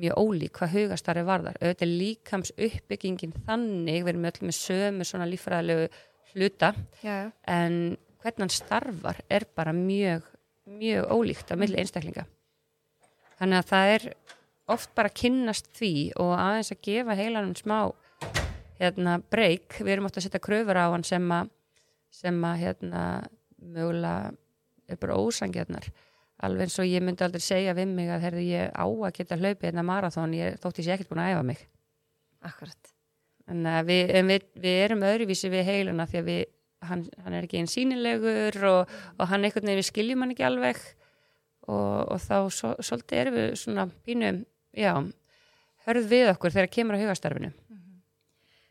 [0.00, 1.58] mjög ólík hvað hugastarfi varðar.
[1.60, 5.88] Auðvitað líkams uppbyggingin þannig við erum öll með sömu svona líffræðilegu
[6.34, 7.30] hluta já.
[7.46, 10.26] en hvernig hann starfar er bara mjög,
[10.66, 12.26] mjög ólíkt á milli einstaklinga.
[13.40, 14.06] Þannig að það er
[14.74, 17.78] oft bara kynnast því og aðeins að gefa heilanum smá
[18.80, 21.50] hérna breyk, við erum oft að setja kröfur á hann sem að
[22.10, 23.02] sem að hérna
[23.60, 24.32] mögulega
[24.90, 25.90] er bara ósangjarnar
[26.44, 29.38] alveg eins og ég myndi aldrei segja við mig að herði ég á að geta
[29.38, 31.66] hlaupið hérna marathón, ég þótti ég sé ekkert búin að æfa mig.
[32.48, 32.94] Akkurat.
[33.50, 36.42] en við, en við, við erum öðruvísi við heiluna því að við,
[36.88, 40.46] hann, hann er ekki einn sínilegur og, og hann einhvern veginn við skiljum hann ekki
[40.48, 40.80] alveg.
[41.68, 44.30] Og, og þá svo, svolítið erum við svona pínu,
[44.76, 44.94] já.
[45.86, 47.52] Hörð við okkur þegar kemur á hugastarfinu.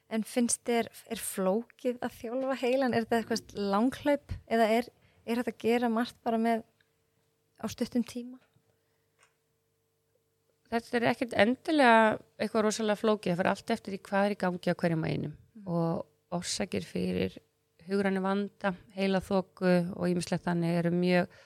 [0.09, 2.95] En finnst þér, er flókið að þjálfa heilan?
[2.97, 4.87] Er þetta eitthvað langhlaup eða er,
[5.25, 6.63] er þetta að gera margt bara með
[7.61, 8.39] á stuttum tíma?
[10.69, 11.99] þetta er ekkert endilega
[12.37, 15.35] eitthvað rosalega flókið, það fyrir allt eftir í hvað er í gangi á hverjum einum.
[15.65, 17.37] Og orsakir fyrir
[17.89, 21.39] hugrannu vanda, heila þóku og ímislegt þannig eru mjög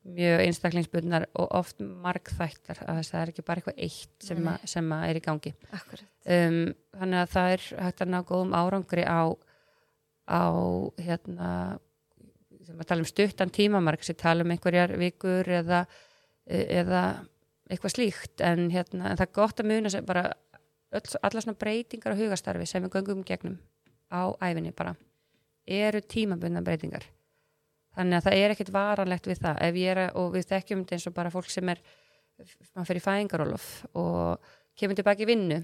[0.00, 4.92] mjög einstaklingsbundnar og oft margþættar að það er ekki bara eitthvað eitt sem, að, sem
[4.96, 5.52] að er í gangi.
[6.24, 6.58] Um,
[6.96, 9.22] þannig að það er hægt að ná góðum árangri á
[10.30, 10.46] á
[11.02, 11.50] hérna
[12.64, 15.82] sem að tala um stuttan tímamark sem tala um einhverjar vikur eða,
[16.46, 17.02] eða
[17.70, 18.36] eitthvað slíkt.
[18.44, 20.28] En, hérna, en það er gott að muna sem bara
[20.94, 23.58] öll, alla svona breytingar á hugastarfi sem við göngum gegnum
[24.10, 24.96] á æfinni bara
[25.70, 27.04] eru tímabundna breytingar
[27.96, 29.60] þannig að það er ekkert varanlegt við það.
[29.66, 31.82] Ef ég er og við þekkjum þetta eins og bara fólk sem er
[32.74, 33.68] maður fyrir fæðingarólof
[34.00, 35.60] og kemur tilbaki í vinnu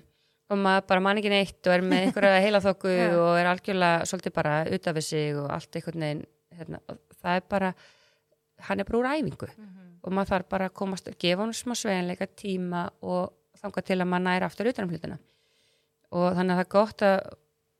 [0.52, 4.34] og maður bara man ekki neitt og er með einhverja heilaþokku og er algjörlega svolítið
[4.36, 6.24] bara út af sig og allt einhvern veginn
[6.56, 6.80] hérna,
[7.16, 7.72] það er bara
[8.66, 9.48] hann er bara úr æfingu.
[10.06, 13.98] Og maður þarf bara að komast að gefa hann smá sveginleika tíma og þanga til
[13.98, 15.18] að maður næra aftur utanum hlutina.
[16.14, 17.16] Og þannig að það er gott að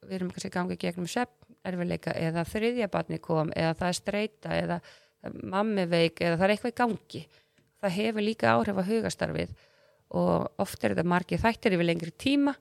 [0.06, 1.35] við erum kannski gangið gegnum svepp
[1.66, 4.80] erfileika eða þriðja barni kom eða það er streyta eða
[5.42, 7.22] mammi veik eða það er eitthvað í gangi.
[7.82, 9.54] Það hefur líka áhrif á hugastarfið
[10.16, 12.54] og oft er þetta margið þættir yfir lengri tíma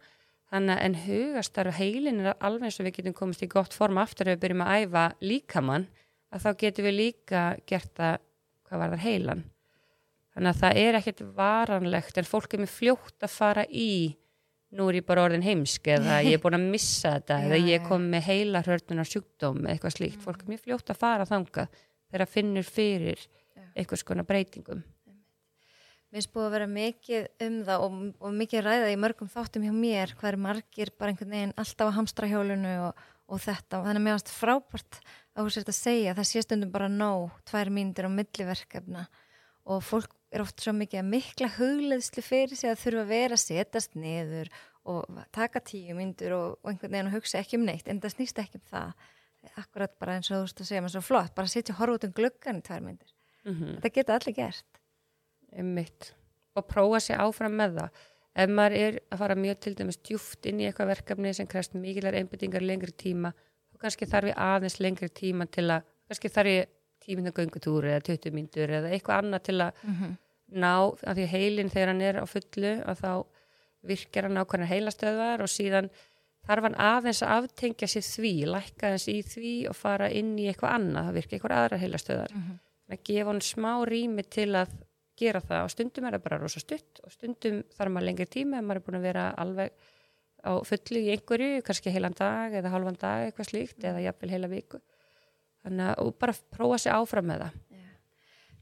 [0.51, 3.99] þannig að en hugastarf heilin er alveg eins og við getum komist í gott form
[4.01, 5.87] aftur ef við byrjum að æfa líkamann
[6.33, 8.17] að þá getum við líka gert það
[8.65, 9.43] hvað var það heilan.
[10.35, 13.89] Þannig að það er ekkert varanlegt en fólk er með fljótt að fara í
[14.75, 17.79] nú er ég bara orðin heimsk eða ég er búin að missa þetta eða ég
[17.79, 21.29] er komið með heila hrörnunar sjúkdóm eða eitthvað slíkt, fólk er mjög fljótt að fara
[21.29, 21.79] þangað
[22.11, 23.25] þegar finnur fyrir
[23.75, 24.83] eitthvað skona breytingum.
[26.15, 29.65] Mér finnst búið að vera mikið um það og, og mikið ræðað í mörgum þáttum
[29.65, 33.81] hjá mér hvað er margir bara einhvern veginn alltaf að hamstra hjólinu og, og þetta.
[33.81, 34.99] Og þannig að mér varst frábært
[35.35, 39.03] að þú sért að segja það sé stundum bara nóg, tvær mínútur á milliverkefna
[39.65, 43.37] og fólk er oft svo mikið að mikla hugleðslu fyrir sig að þurfa að vera
[43.37, 44.49] að setjast niður
[44.85, 48.15] og taka tíu mínútur og, og einhvern veginn að hugsa ekki um neitt en það
[48.17, 49.05] snýst ekki um það.
[49.61, 51.79] Akkurat bara eins og þú veist að segja mér svo flott bara að sitja og
[51.81, 53.15] horfa út um gluggan í tvær mínútur.
[53.45, 54.81] Mm þetta geta allir gert.
[55.55, 56.13] Einmitt.
[56.55, 58.05] Og prófa sér áfram með það.
[58.35, 61.75] Ef maður er að fara mjög til dæmis djúft inn í eitthvað verkefni sem krefst
[61.79, 63.31] mikilar einbyttingar lengri tíma
[63.75, 66.73] þá kannski þarf ég aðeins lengri tíma til að kannski þarf ég
[67.05, 70.13] tíminna göngutúr eða 20 mínútur eða eitthvað annað til að mm -hmm.
[70.53, 73.11] Ná, af því heilin þegar hann er á fullu að þá
[73.85, 75.89] virkar hann ákvæmlega heilastöðvar og síðan
[76.45, 80.47] þarf hann aðeins að aftengja sér því, lækka þess í því og fara inn í
[80.49, 82.35] eitthvað annað, það virkar eitthvað aðra heilastöðvar.
[82.85, 84.75] Að gefa hann smá rými til að
[85.17, 85.63] gera það.
[85.65, 88.81] Og stundum er það bara rosa stutt og stundum þarf maður lengri tíma ef maður
[88.81, 89.85] er búin að vera alveg
[90.45, 94.51] á fullu í einhverju, kannski heilan dag eða halvan dag eitthvað slíkt eða jafnvel heila
[94.51, 94.81] viku.
[95.65, 97.61] Þannig að bara prófa sér áfram með það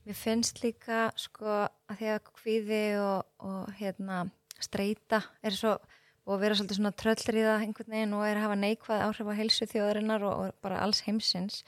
[0.03, 4.25] Mér finnst líka sko að því að kvíði og, og hérna
[4.63, 5.77] streyta er svo
[6.23, 9.31] og vera svolítið svona tröllur í það einhvern veginn og er að hafa neikvæð áhrif
[9.31, 11.63] á heilsu þjóðarinnar og, og bara alls heimsins.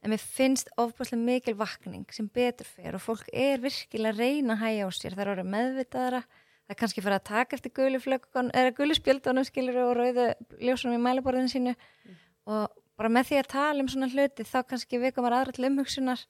[0.00, 4.54] En mér finnst ofbúslega mikil vakning sem betur fyrir og fólk er virkilega að reyna
[4.54, 5.16] að hægja á sér.
[5.16, 6.22] Það er orðið meðvitaðara
[6.68, 10.26] það er kannski fyrir að taka eftir guluflökkun eða guluspjöldunum skilur og rauðu
[10.60, 11.72] ljósunum í mælaborðinu sínu.
[12.04, 12.18] Mm.
[12.48, 15.68] og bara með því að tala um svona hluti þá kannski veikum maður aðra til
[15.68, 16.24] umhugsunar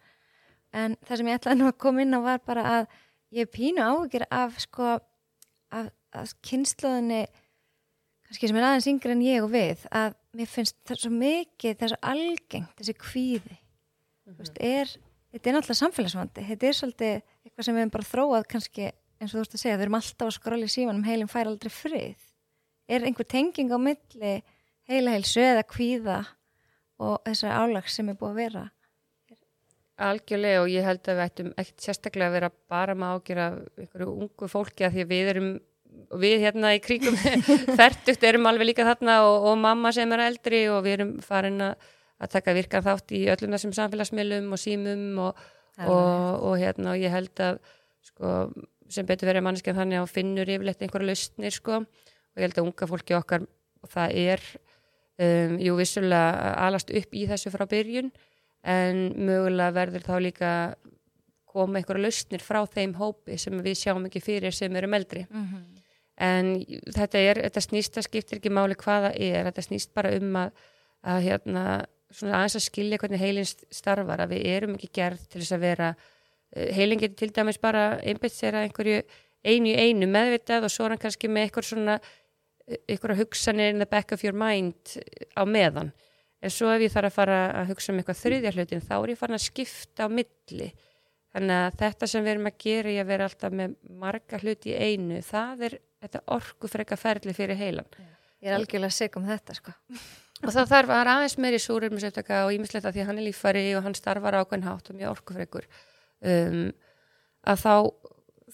[0.77, 2.89] en það sem ég ætlaði nú að koma inn á var bara að
[3.35, 4.99] ég er pínu áhugir af sko
[5.71, 7.27] af, af kynnslóðinni
[8.29, 11.77] kannski sem er aðeins yngre en ég og við að mér finnst það svo mikið
[11.81, 13.57] þessu algengt, þessi kvíði.
[13.57, 14.39] Mm -hmm.
[14.39, 14.95] veist, er,
[15.33, 17.14] þetta er náttúrulega samfélagsvandi, þetta er svolítið
[17.45, 19.99] eitthvað sem við hefum bara þróað kannski eins og þú veist að segja, við erum
[19.99, 22.21] alltaf að skróla í símanum heilin fær aldrei frið.
[22.89, 24.35] Er einhver tenging á milli
[24.89, 26.19] heila heilsu eða kvíða
[26.99, 28.64] og þessari álags sem er búið að vera
[29.99, 33.57] Algjörlega og ég held að við ættum ekkert sérstaklega að vera bara með ágjör af
[33.82, 35.49] einhverju ungu fólki að því að við erum
[36.22, 37.16] við hérna í kringum
[37.80, 41.61] færtugt erum alveg líka þarna og, og mamma sem er eldri og við erum farin
[41.64, 41.88] að,
[42.22, 45.42] að taka virkan þátt í öllum þessum samfélagsmiðlum og símum og,
[45.82, 47.61] og, og hérna og ég held að
[48.07, 48.36] sko,
[48.92, 52.70] sem betur verið mannskjað þannig að finnur yfirleitt einhverju lausnir sko og ég held að
[52.70, 53.46] unga fólki okkar
[53.88, 54.46] það er
[55.18, 58.12] um, jú vissulega alast upp í þessu frá byrjun
[58.62, 60.52] en mögulega verður þá líka
[61.48, 65.44] koma einhverja lausnir frá þeim hópi sem við sjáum ekki fyrir sem eru meldri mm
[65.44, 65.62] -hmm.
[66.28, 66.50] en
[66.96, 70.50] þetta er, þetta snýst að skiptir ekki máli hvaða er, þetta snýst bara um að,
[71.02, 71.64] að hérna,
[72.11, 75.64] svona aðeins að skilja hvernig heilin starfar að við erum ekki gerð til þess að
[75.64, 75.94] vera
[76.52, 79.02] eh, heilin getur til dæmis bara einbætt sér að einhverju
[79.44, 82.00] einu í einu meðvitað og svo er hann kannski með einhver svona
[82.88, 84.98] einhverja hugsanir in the back of your mind
[85.36, 85.92] á meðan
[86.39, 89.12] en svo ef ég þarf að fara að hugsa um eitthvað þriðja hlutin þá er
[89.12, 90.68] ég farin að skipta á milli.
[91.34, 93.74] Þannig að þetta sem við erum að gera í að vera alltaf með
[94.05, 97.91] marga hluti í einu það er þetta orgu freka ferli fyrir heilan.
[98.39, 99.74] Ég er algjörlega seg um þetta sko.
[100.47, 103.82] Og þá þarf að aðeins meiri súrumsöftaka og ímislegt að því hann er lífari og
[103.82, 105.64] hann starfar ákveðin hátt og mjög orgufrekur
[106.22, 106.68] um,
[107.43, 107.72] að þá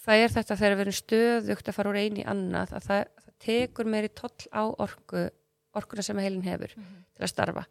[0.04, 3.34] það er þetta þegar við erum stöðugt að fara úr eini annað að það, það
[3.44, 5.26] tekur meiri toll á orgu
[5.74, 7.04] orkuna sem heilin hefur mm -hmm.
[7.14, 7.66] til að starfa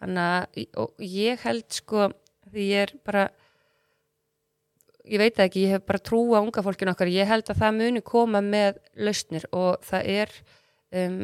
[0.00, 0.22] þannig
[0.76, 2.10] að ég held sko
[2.52, 3.28] því ég er bara
[5.06, 7.78] ég veit ekki, ég hef bara trú á unga fólkinu okkar, ég held að það
[7.78, 10.34] muni koma með lausnir og það er
[11.02, 11.22] um,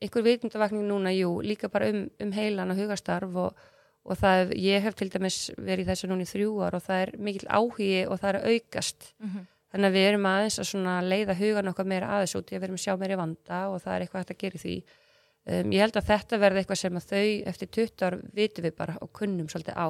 [0.00, 3.64] einhver vitundavakning núna, jú, líka bara um, um heilan og hugastarf og,
[4.06, 7.14] og það, ég hef til dæmis verið þessu núni í þrjú ár og það er
[7.18, 9.46] mikil áhugi og það er aukast mm -hmm.
[9.72, 12.84] þannig að við erum aðeins að leiða hugan okkar meira aðeins út, ég verðum að
[12.86, 14.76] sjá meira vanda og það er eitthvað hægt að gera því
[15.48, 18.74] Um, ég held að þetta verði eitthvað sem að þau eftir 20 ár vitum við
[18.76, 19.88] bara og kunnum svolítið á.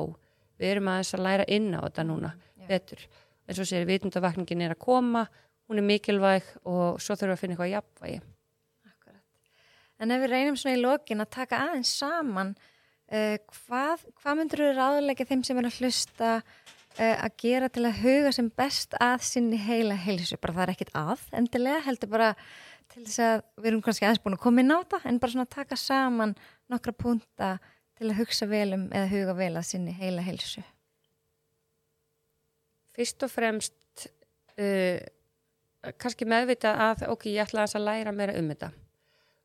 [0.60, 2.30] Við erum aðeins að læra inn á þetta núna,
[2.60, 2.66] Já.
[2.68, 3.02] betur.
[3.48, 5.24] En svo sér vitundavakningin er að koma,
[5.66, 8.20] hún er mikilvæg og svo þurfum við að finna eitthvað jafnvægi.
[8.92, 9.22] Akkurat.
[9.98, 12.54] En ef við reynum svona í lokin að taka aðeins saman,
[13.10, 17.88] uh, hvað, hvað myndur þú ráðleika þeim sem er að hlusta uh, að gera til
[17.90, 20.38] að huga sem best að sinni heila heilsu?
[20.38, 22.34] Bara það er ekkit að endilega, heldur bara
[22.90, 25.34] til þess að við erum kannski aðeins búin að koma inn á það en bara
[25.34, 26.34] svona taka saman
[26.72, 27.50] nokkra punta
[27.98, 30.62] til að hugsa vel um eða huga vel að sinni heila heilsu.
[32.96, 34.06] Fyrst og fremst
[34.58, 34.98] uh,
[36.00, 38.70] kannski meðvita að ok, ég ætla að læra meira um þetta.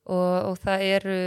[0.06, 1.20] Og, og það eru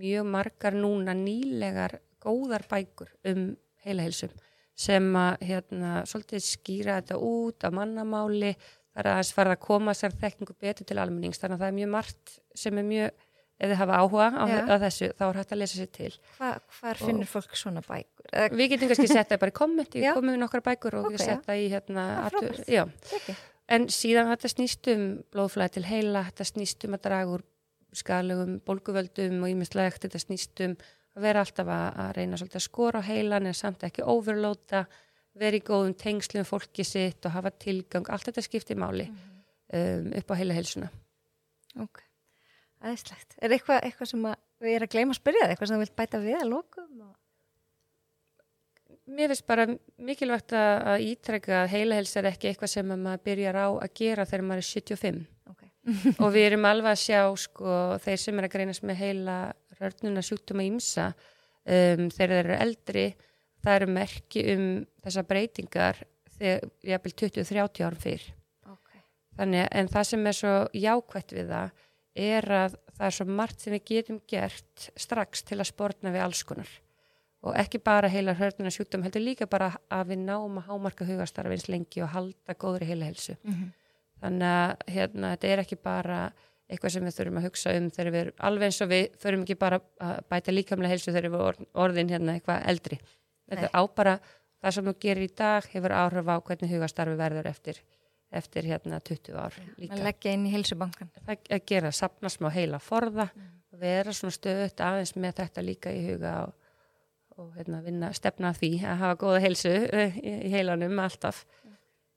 [0.00, 3.52] mjög margar núna nýlegar góðar bækur um
[3.84, 4.32] heila heilsum
[4.80, 8.54] sem að hérna, svolítið skýra þetta út á mannamáli
[8.90, 11.40] það er aðeins farið að koma sér þekkingu betur til almennings.
[11.42, 13.26] Þannig að það er mjög margt sem er mjög
[13.60, 16.10] ef þið hafa áhuga á, á þessu þá er hægt að lesa sér til.
[16.38, 18.28] Hva, Hvar finnur og fólk svona bækur?
[18.56, 21.24] Við getum kannski sett það bara í kommenti komum við nokkra bækur og okay, við
[21.26, 22.60] setja í hérna, atur,
[23.76, 27.44] en síðan þetta snýst um blóðflæði til heila þetta snýst um að draga úr
[28.00, 30.76] skalugum bólguvöldum og ímislegt þetta snýst um
[31.18, 34.86] að vera alltaf að, að reyna að skora á heilan en samt ekki overlóta
[35.38, 40.08] verið góðum tengslum fólki sitt og hafa tilgang, allt þetta skiptir máli mm -hmm.
[40.08, 40.90] um, upp á heila helsuna
[41.78, 42.02] Ok,
[42.82, 44.26] aðeinslegt Er eitthvað, eitthvað sem
[44.60, 47.00] við erum að gleyma að spyrja eitthvað sem þú vilt bæta við að lokum?
[47.00, 47.14] Og...
[49.06, 49.66] Mér finnst bara
[49.98, 54.26] mikilvægt að ítrekka að heila hels er ekki eitthvað sem maður byrjar á að gera
[54.26, 55.70] þegar maður er 75 okay.
[56.22, 60.22] og við erum alveg að sjá sko, þeir sem er að greinast með heila rörnuna
[60.22, 61.12] sjúkduma ímsa
[61.64, 63.06] um, þegar þeir eru eldri
[63.64, 64.66] það eru merki um
[65.04, 66.02] þessar breytingar
[66.38, 68.26] þegar ég hafði 20-30 árum fyrr.
[68.74, 69.00] Okay.
[69.38, 71.86] Þannig, en það sem er svo jákvætt við það
[72.20, 76.24] er að það er svo margt sem við getum gert strax til að sportna við
[76.26, 76.70] alls konar
[77.40, 81.54] og ekki bara heila hörnuna sjúkdóm, heldur líka bara að við náum að hámarka hugastarf
[81.54, 83.36] eins lengi og halda góðri heila helsu.
[83.42, 83.70] Mm -hmm.
[84.20, 86.32] Þannig að hérna, þetta er ekki bara
[86.68, 89.42] eitthvað sem við þurfum að hugsa um þegar við erum alveg eins og við þurfum
[89.42, 92.98] ekki bara að bæta líkamlega helsu þegar við erum orðin hérna eitthvað eldri.
[93.50, 94.14] Þetta á bara
[94.60, 97.80] það sem þú gerir í dag hefur áhrif á hvernig hugastarfi verður eftir,
[98.32, 99.94] eftir hérna 20 ár líka.
[99.96, 101.10] Að leggja inn í heilsubankan.
[101.26, 103.48] Það að gera, sapna smá heila forða, Mm.
[103.80, 106.54] vera svona stöðut aðeins með þetta líka í huga og,
[107.38, 111.44] og hérna, vinna, stefna því að hafa góða heilsu eh, í, í heilanum alltaf.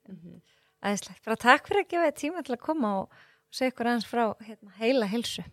[0.09, 0.41] Mhm.
[0.83, 1.23] Æðislegt.
[1.23, 3.13] Bara takk fyrir að gefa þið tíma til að koma og,
[3.53, 5.45] segja ykkur aðeins frá hérna, heila heilsu.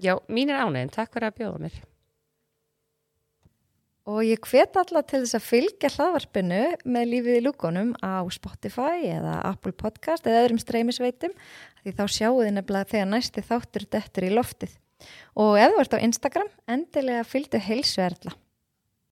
[0.00, 1.76] Já, mín er ánæginn, takk fyrir að bjóða mér.
[4.04, 9.06] Og ég hvet alla til þess að fylgja hlaðvarpinu með lífið í lúkonum á Spotify
[9.08, 11.32] eða Apple Podcast eða öðrum streymisveitum
[11.80, 14.74] því þá sjáu þið nefnilega þegar næsti þáttur dettur í loftið.
[15.40, 18.36] Og ef þú ert á Instagram, endilega fylgdu heilsuerla.